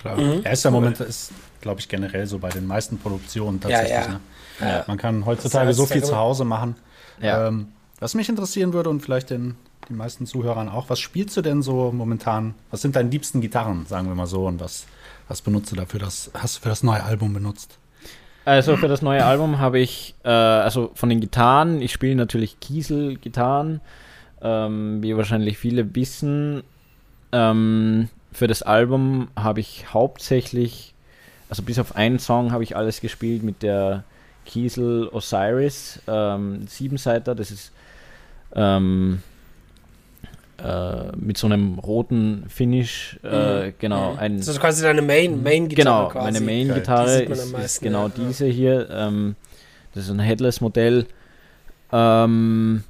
[0.00, 0.16] Klar.
[0.16, 0.42] Mhm.
[0.44, 3.90] Erster Moment ist, glaube ich, generell so bei den meisten Produktionen tatsächlich.
[3.90, 4.08] Ja, ja.
[4.08, 4.20] Ne?
[4.60, 4.84] Ja.
[4.86, 6.76] Man kann heutzutage so viel zu Hause machen.
[7.20, 7.68] Ähm,
[8.00, 9.56] was mich interessieren würde und vielleicht den
[9.88, 10.90] die meisten Zuhörern auch.
[10.90, 12.54] Was spielst du denn so momentan?
[12.70, 14.86] Was sind deine liebsten Gitarren, sagen wir mal so, und was,
[15.28, 16.00] was benutzt du dafür?
[16.00, 17.78] Das hast du für das neue Album benutzt?
[18.44, 22.58] Also für das neue Album habe ich, äh, also von den Gitarren, ich spiele natürlich
[22.58, 23.80] Kiesel-Gitarren,
[24.40, 26.64] ähm, wie wahrscheinlich viele wissen.
[27.30, 30.94] Ähm, für das Album habe ich hauptsächlich,
[31.48, 34.04] also bis auf einen Song habe ich alles gespielt mit der
[34.46, 37.34] Kiesel Osiris ähm, Siebenseiter.
[37.34, 37.72] Das ist
[38.54, 39.22] ähm,
[40.58, 43.74] äh, mit so einem roten Finish, äh, mhm.
[43.78, 44.12] genau.
[44.12, 44.18] Mhm.
[44.18, 45.84] Ein, das ist quasi deine Main, Main Gitarre.
[45.84, 46.32] Genau, quasi.
[46.32, 48.12] meine Main Gitarre ist, ist, genau ja.
[48.16, 48.88] diese hier.
[48.90, 49.36] Ähm,
[49.94, 51.06] das ist ein Headless-Modell.
[51.92, 52.84] Ähm,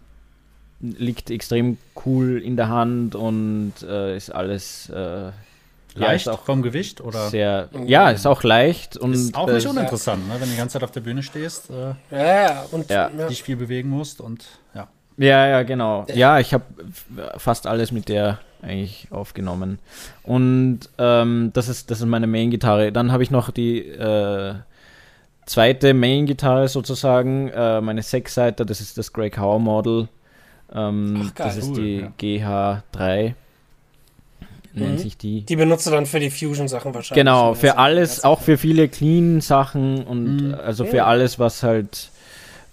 [0.82, 5.30] liegt extrem cool in der Hand und äh, ist alles äh,
[5.94, 9.66] leicht ja, auch vom Gewicht oder sehr ja ist auch leicht und ist auch nicht
[9.66, 10.34] uninteressant ne?
[10.34, 13.08] wenn du die ganze Zeit auf der Bühne stehst äh, ja, und ja.
[13.28, 16.06] dich viel bewegen musst und ja ja, ja, genau.
[16.12, 16.64] Ja, ich habe
[17.36, 19.78] fast alles mit der eigentlich aufgenommen.
[20.22, 22.92] Und ähm, das, ist, das ist meine Main-Gitarre.
[22.92, 24.54] Dann habe ich noch die äh,
[25.46, 30.08] zweite Main-Gitarre sozusagen, äh, meine Sechsseiter, das ist das Grey Cow Model.
[30.74, 31.76] Ähm, Ach, geil, das ist cool,
[32.18, 32.82] die ja.
[32.86, 33.34] GH3.
[34.74, 34.98] Nennt mhm.
[34.98, 35.42] sich die.
[35.42, 37.20] Die benutzt du dann für die Fusion-Sachen wahrscheinlich.
[37.22, 40.54] Genau, für alles, auch für viele Clean-Sachen und mhm.
[40.54, 42.10] also für alles, was halt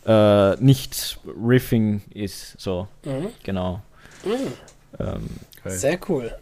[0.06, 2.60] äh, nicht Riffing ist.
[2.60, 3.28] So, mhm.
[3.44, 3.82] genau.
[4.24, 4.54] Mhm.
[5.00, 5.30] Ähm,
[5.66, 6.34] Sehr cool.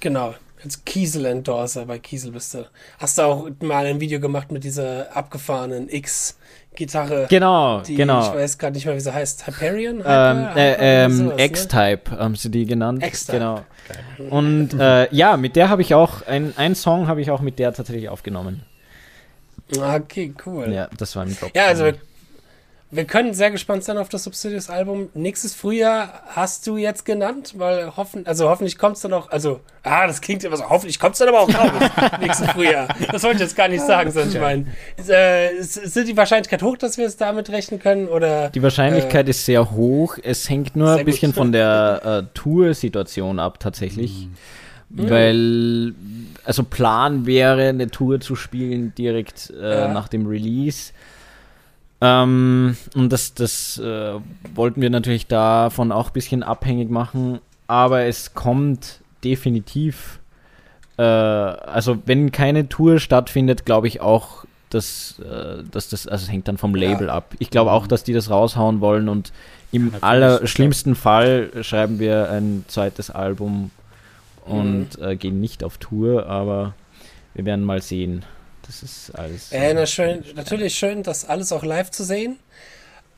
[0.00, 0.34] Genau.
[0.62, 2.66] Als Kiesel-Endorser bei Kiesel bist du.
[2.98, 6.36] Hast du auch mal ein Video gemacht mit dieser abgefahrenen X-
[6.74, 7.26] Gitarre.
[7.28, 8.28] Genau, die, genau.
[8.28, 9.46] Ich weiß gerade nicht mehr, wie sie heißt.
[9.46, 10.02] Hyperion?
[10.06, 11.44] Ähm, äh, ähm, ne?
[11.44, 13.04] X-Type haben sie die genannt.
[13.04, 13.64] X-Type.
[14.18, 14.30] Genau.
[14.30, 17.58] Und äh, ja, mit der habe ich auch, ein, ein Song habe ich auch mit
[17.58, 18.62] der tatsächlich aufgenommen.
[19.76, 20.72] Okay, cool.
[20.72, 21.50] Ja, das war ein Drop.
[21.54, 21.94] Ja, also wir
[23.06, 25.10] können sehr gespannt sein auf das Subsidious-Album.
[25.14, 29.60] Nächstes Frühjahr hast du jetzt genannt, weil hoffen, also hoffentlich kommt es dann auch, also,
[29.84, 31.70] ah, das klingt immer so, hoffentlich kommt es dann aber auch raus,
[32.20, 32.88] nächstes Frühjahr.
[33.12, 34.66] Das wollte ich jetzt gar nicht sagen, sondern ich meine,
[35.08, 38.50] äh, ist die Wahrscheinlichkeit hoch, dass wir es damit rechnen können, oder?
[38.50, 40.18] Die Wahrscheinlichkeit äh, ist sehr hoch.
[40.20, 41.38] Es hängt nur ein bisschen gut.
[41.38, 44.26] von der äh, Tour-Situation ab, tatsächlich.
[44.88, 45.10] Mhm.
[45.10, 45.94] Weil,
[46.44, 49.88] also Plan wäre, eine Tour zu spielen direkt äh, ja.
[49.92, 50.92] nach dem Release.
[52.00, 54.14] Ähm, und das, das äh,
[54.54, 57.40] wollten wir natürlich davon auch ein bisschen abhängig machen.
[57.66, 60.20] Aber es kommt definitiv
[61.00, 66.30] äh, also wenn keine Tour stattfindet, glaube ich auch, dass, äh, dass das, also es
[66.30, 67.14] hängt dann vom Label ja.
[67.14, 67.34] ab.
[67.38, 69.32] Ich glaube auch, dass die das raushauen wollen und
[69.72, 73.70] im allerschlimmsten Fall schreiben wir ein zweites Album
[74.44, 75.04] und mhm.
[75.04, 76.74] äh, gehen nicht auf Tour, aber
[77.34, 78.24] wir werden mal sehen.
[78.70, 79.50] Das ist alles.
[79.50, 82.38] Äh, na schön, natürlich schön, das alles auch live zu sehen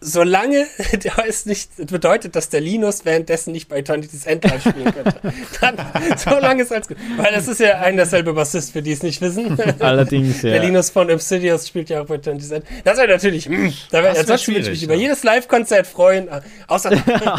[0.03, 0.67] solange
[1.29, 5.15] es nicht bedeutet, dass der Linus währenddessen nicht bei Eternity's Endline spielen könnte.
[5.61, 5.77] Dann,
[6.17, 6.97] solange ist alles gut.
[7.17, 9.57] Weil das ist ja ein derselbe Bassist, für die es nicht wissen.
[9.79, 10.51] Allerdings, ja.
[10.51, 12.83] Der Linus von Obsidious spielt ja auch bei Eternity's Endline.
[12.85, 14.85] Das wäre natürlich, mh, hm, da wär, würde ich mich ja.
[14.87, 16.91] über jedes Live-Konzert freuen, äh, außer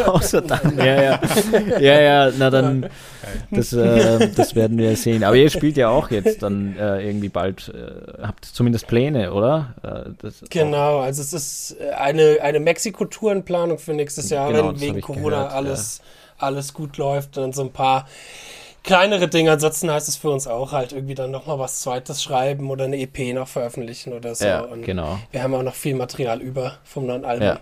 [0.05, 1.21] Außer dann, ja, ja.
[1.79, 2.89] Ja, ja, na dann,
[3.51, 5.23] das, äh, das werden wir sehen.
[5.23, 9.75] Aber ihr spielt ja auch jetzt dann äh, irgendwie bald, äh, habt zumindest Pläne, oder?
[9.83, 15.01] Äh, genau, also es ist eine, eine eine Mexiko-Tourenplanung für nächstes Jahr, genau, wenn wegen
[15.01, 16.47] Corona gehört, alles, ja.
[16.47, 17.37] alles gut läuft.
[17.37, 18.07] Dann so ein paar
[18.83, 19.51] kleinere Dinge.
[19.51, 22.97] Ansonsten heißt es für uns auch halt irgendwie dann nochmal was Zweites schreiben oder eine
[22.97, 24.45] EP noch veröffentlichen oder so.
[24.45, 25.19] Ja, Und genau.
[25.31, 27.47] Wir haben auch noch viel Material über vom neuen Album.
[27.47, 27.59] Ja.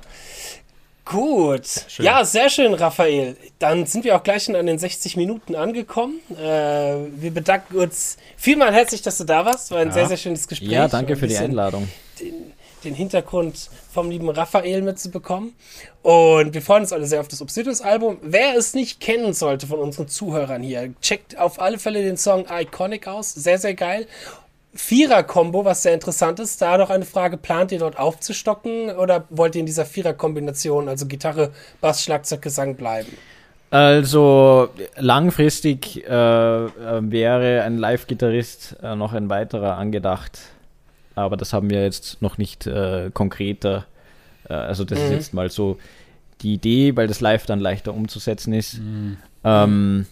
[1.05, 1.67] Gut.
[1.87, 2.05] Schön.
[2.05, 3.35] Ja, sehr schön, Raphael.
[3.59, 6.19] Dann sind wir auch gleich schon an den 60 Minuten angekommen.
[6.31, 9.71] Äh, wir bedanken uns vielmal herzlich, dass du da warst.
[9.71, 9.93] War ein ja.
[9.93, 10.69] sehr, sehr schönes Gespräch.
[10.69, 11.87] Ja, danke für die Einladung.
[12.19, 15.55] Den, den Hintergrund vom lieben Raphael mitzubekommen.
[16.03, 18.17] Und wir freuen uns alle sehr auf das Obsidious-Album.
[18.21, 22.45] Wer es nicht kennen sollte von unseren Zuhörern hier, checkt auf alle Fälle den Song
[22.49, 23.33] Iconic aus.
[23.33, 24.07] Sehr, sehr geil.
[24.73, 26.61] Vierer-Kombo, was sehr interessant ist.
[26.61, 31.05] Da noch eine Frage: Plant ihr dort aufzustocken oder wollt ihr in dieser Vierer-Kombination, also
[31.07, 31.51] Gitarre,
[31.81, 33.17] Bass, Schlagzeug, Gesang bleiben?
[33.69, 36.69] Also langfristig äh, äh
[37.01, 40.39] wäre ein Live-Gitarrist äh, noch ein weiterer angedacht
[41.15, 43.85] aber das haben wir jetzt noch nicht äh, konkreter.
[44.49, 45.05] Äh, also das mhm.
[45.05, 45.77] ist jetzt mal so
[46.41, 48.79] die Idee, weil das live dann leichter umzusetzen ist.
[48.79, 49.17] Mhm.
[49.43, 50.05] Ähm,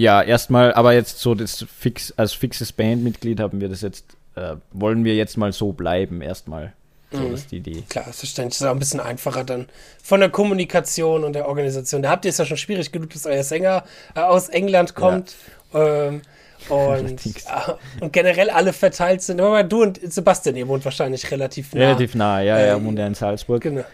[0.00, 4.54] ja, erstmal, aber jetzt so das fix, als fixes Bandmitglied haben wir das jetzt, äh,
[4.72, 6.72] wollen wir jetzt mal so bleiben, erstmal.
[7.12, 7.34] So mhm.
[7.34, 7.82] ist die Idee.
[7.86, 8.58] Klar, selbstverständlich.
[8.58, 9.68] Das ist auch ein bisschen einfacher dann
[10.02, 12.00] von der Kommunikation und der Organisation.
[12.00, 13.84] Da habt ihr es ja schon schwierig genug, dass euer Sänger
[14.14, 15.34] äh, aus England kommt.
[15.74, 16.06] Ja.
[16.06, 16.22] Ähm,
[16.70, 17.20] und,
[18.00, 19.38] und generell alle verteilt sind.
[19.38, 21.80] Aber du und Sebastian, ihr wohnt wahrscheinlich relativ nah.
[21.80, 23.60] Relativ nah, ja, ja, ähm, wohnt ja in Salzburg.
[23.60, 23.84] Genau.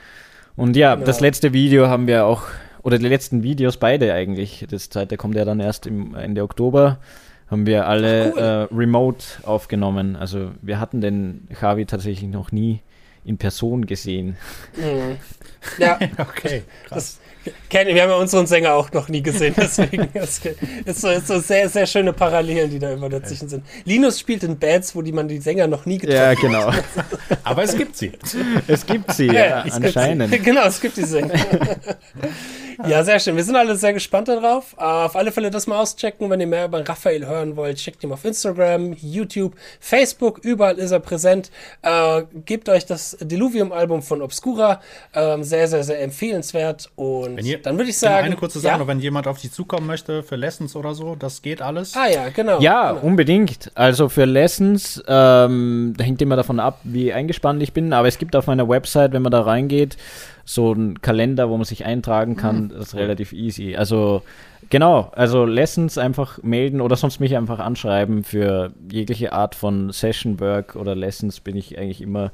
[0.55, 1.05] Und ja, genau.
[1.05, 2.43] das letzte Video haben wir auch,
[2.87, 7.01] oder die letzten Videos beide eigentlich, das zweite kommt ja dann erst im Ende Oktober,
[7.51, 8.41] haben wir alle cool.
[8.41, 10.15] äh, remote aufgenommen.
[10.15, 12.83] Also wir hatten den Javi tatsächlich noch nie
[13.25, 14.37] in Person gesehen.
[14.77, 15.17] Mhm.
[15.79, 16.63] Ja, okay.
[16.87, 17.19] Krass.
[17.45, 20.45] Das, Kenny, wir haben ja unseren Sänger auch noch nie gesehen, deswegen ist
[21.01, 23.65] so, ist so sehr, sehr schöne Parallelen, die da immer dazwischen sind.
[23.85, 26.39] Linus spielt in Bands, wo die man die Sänger noch nie getroffen hat.
[26.41, 26.73] Ja, genau.
[27.43, 28.13] Aber es gibt sie.
[28.69, 30.33] Es gibt sie, ja, ja anscheinend.
[30.33, 30.39] Sie.
[30.39, 31.35] Genau, es gibt die Sänger.
[32.87, 33.37] Ja, sehr schön.
[33.37, 34.77] Wir sind alle sehr gespannt darauf.
[34.77, 37.79] Auf alle Fälle das mal auschecken, wenn ihr mehr über Raphael hören wollt.
[37.79, 41.51] Checkt ihn auf Instagram, YouTube, Facebook, überall ist er präsent.
[41.83, 44.81] Äh, gebt euch das Diluvium-Album von Obscura.
[45.15, 48.27] Ähm, sehr, sehr, sehr empfehlenswert und ihr, dann würde ich sagen.
[48.27, 48.87] Eine kurze Sache, ja?
[48.87, 51.97] wenn jemand auf dich zukommen möchte für Lessons oder so, das geht alles.
[51.97, 52.61] Ah ja, genau.
[52.61, 53.07] Ja, genau.
[53.07, 53.71] unbedingt.
[53.75, 58.19] Also für Lessons, ähm, da hängt immer davon ab, wie eingespannt ich bin, aber es
[58.19, 59.97] gibt auf meiner Website, wenn man da reingeht,
[60.47, 62.65] so einen Kalender, wo man sich eintragen kann.
[62.65, 62.69] Mhm.
[62.71, 63.77] Das ist relativ easy.
[63.77, 64.23] Also
[64.69, 70.41] Genau, also Lessons einfach melden oder sonst mich einfach anschreiben für jegliche Art von Session
[70.41, 72.33] Work oder Lessons bin ich eigentlich immer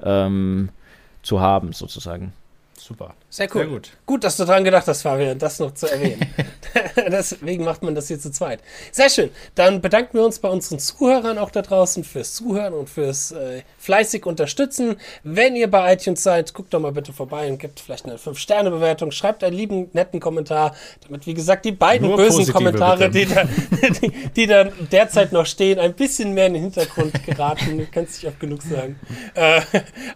[0.00, 0.68] ähm,
[1.22, 2.32] zu haben sozusagen.
[2.78, 3.14] Super.
[3.32, 3.62] Sehr cool.
[3.62, 3.90] Sehr gut.
[4.04, 6.20] Gut, dass du dran gedacht hast, Fabian, das noch zu erwähnen.
[7.10, 8.60] Deswegen macht man das hier zu zweit.
[8.90, 9.30] Sehr schön.
[9.54, 13.62] Dann bedanken wir uns bei unseren Zuhörern auch da draußen fürs Zuhören und fürs äh,
[13.78, 14.96] fleißig Unterstützen.
[15.22, 19.12] Wenn ihr bei iTunes seid, guckt doch mal bitte vorbei und gebt vielleicht eine 5-Sterne-Bewertung.
[19.12, 20.76] Schreibt einen lieben, netten Kommentar,
[21.06, 23.44] damit, wie gesagt, die beiden Nur bösen Kommentare, die da,
[24.02, 27.78] die, die da derzeit noch stehen, ein bisschen mehr in den Hintergrund geraten.
[27.82, 29.00] Du kannst nicht oft genug sagen.
[29.34, 29.62] Äh,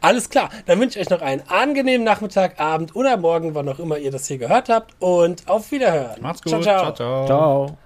[0.01, 0.51] alles klar.
[0.67, 3.99] Dann wünsche ich euch noch einen angenehmen Nachmittag, Abend oder oder morgen, wann auch immer
[3.99, 4.95] ihr das hier gehört habt.
[5.01, 6.21] Und auf Wiederhören.
[6.21, 6.63] Macht's gut.
[6.63, 6.63] ciao.
[6.63, 6.93] ciao.
[6.93, 7.27] ciao.
[7.27, 7.79] ciao.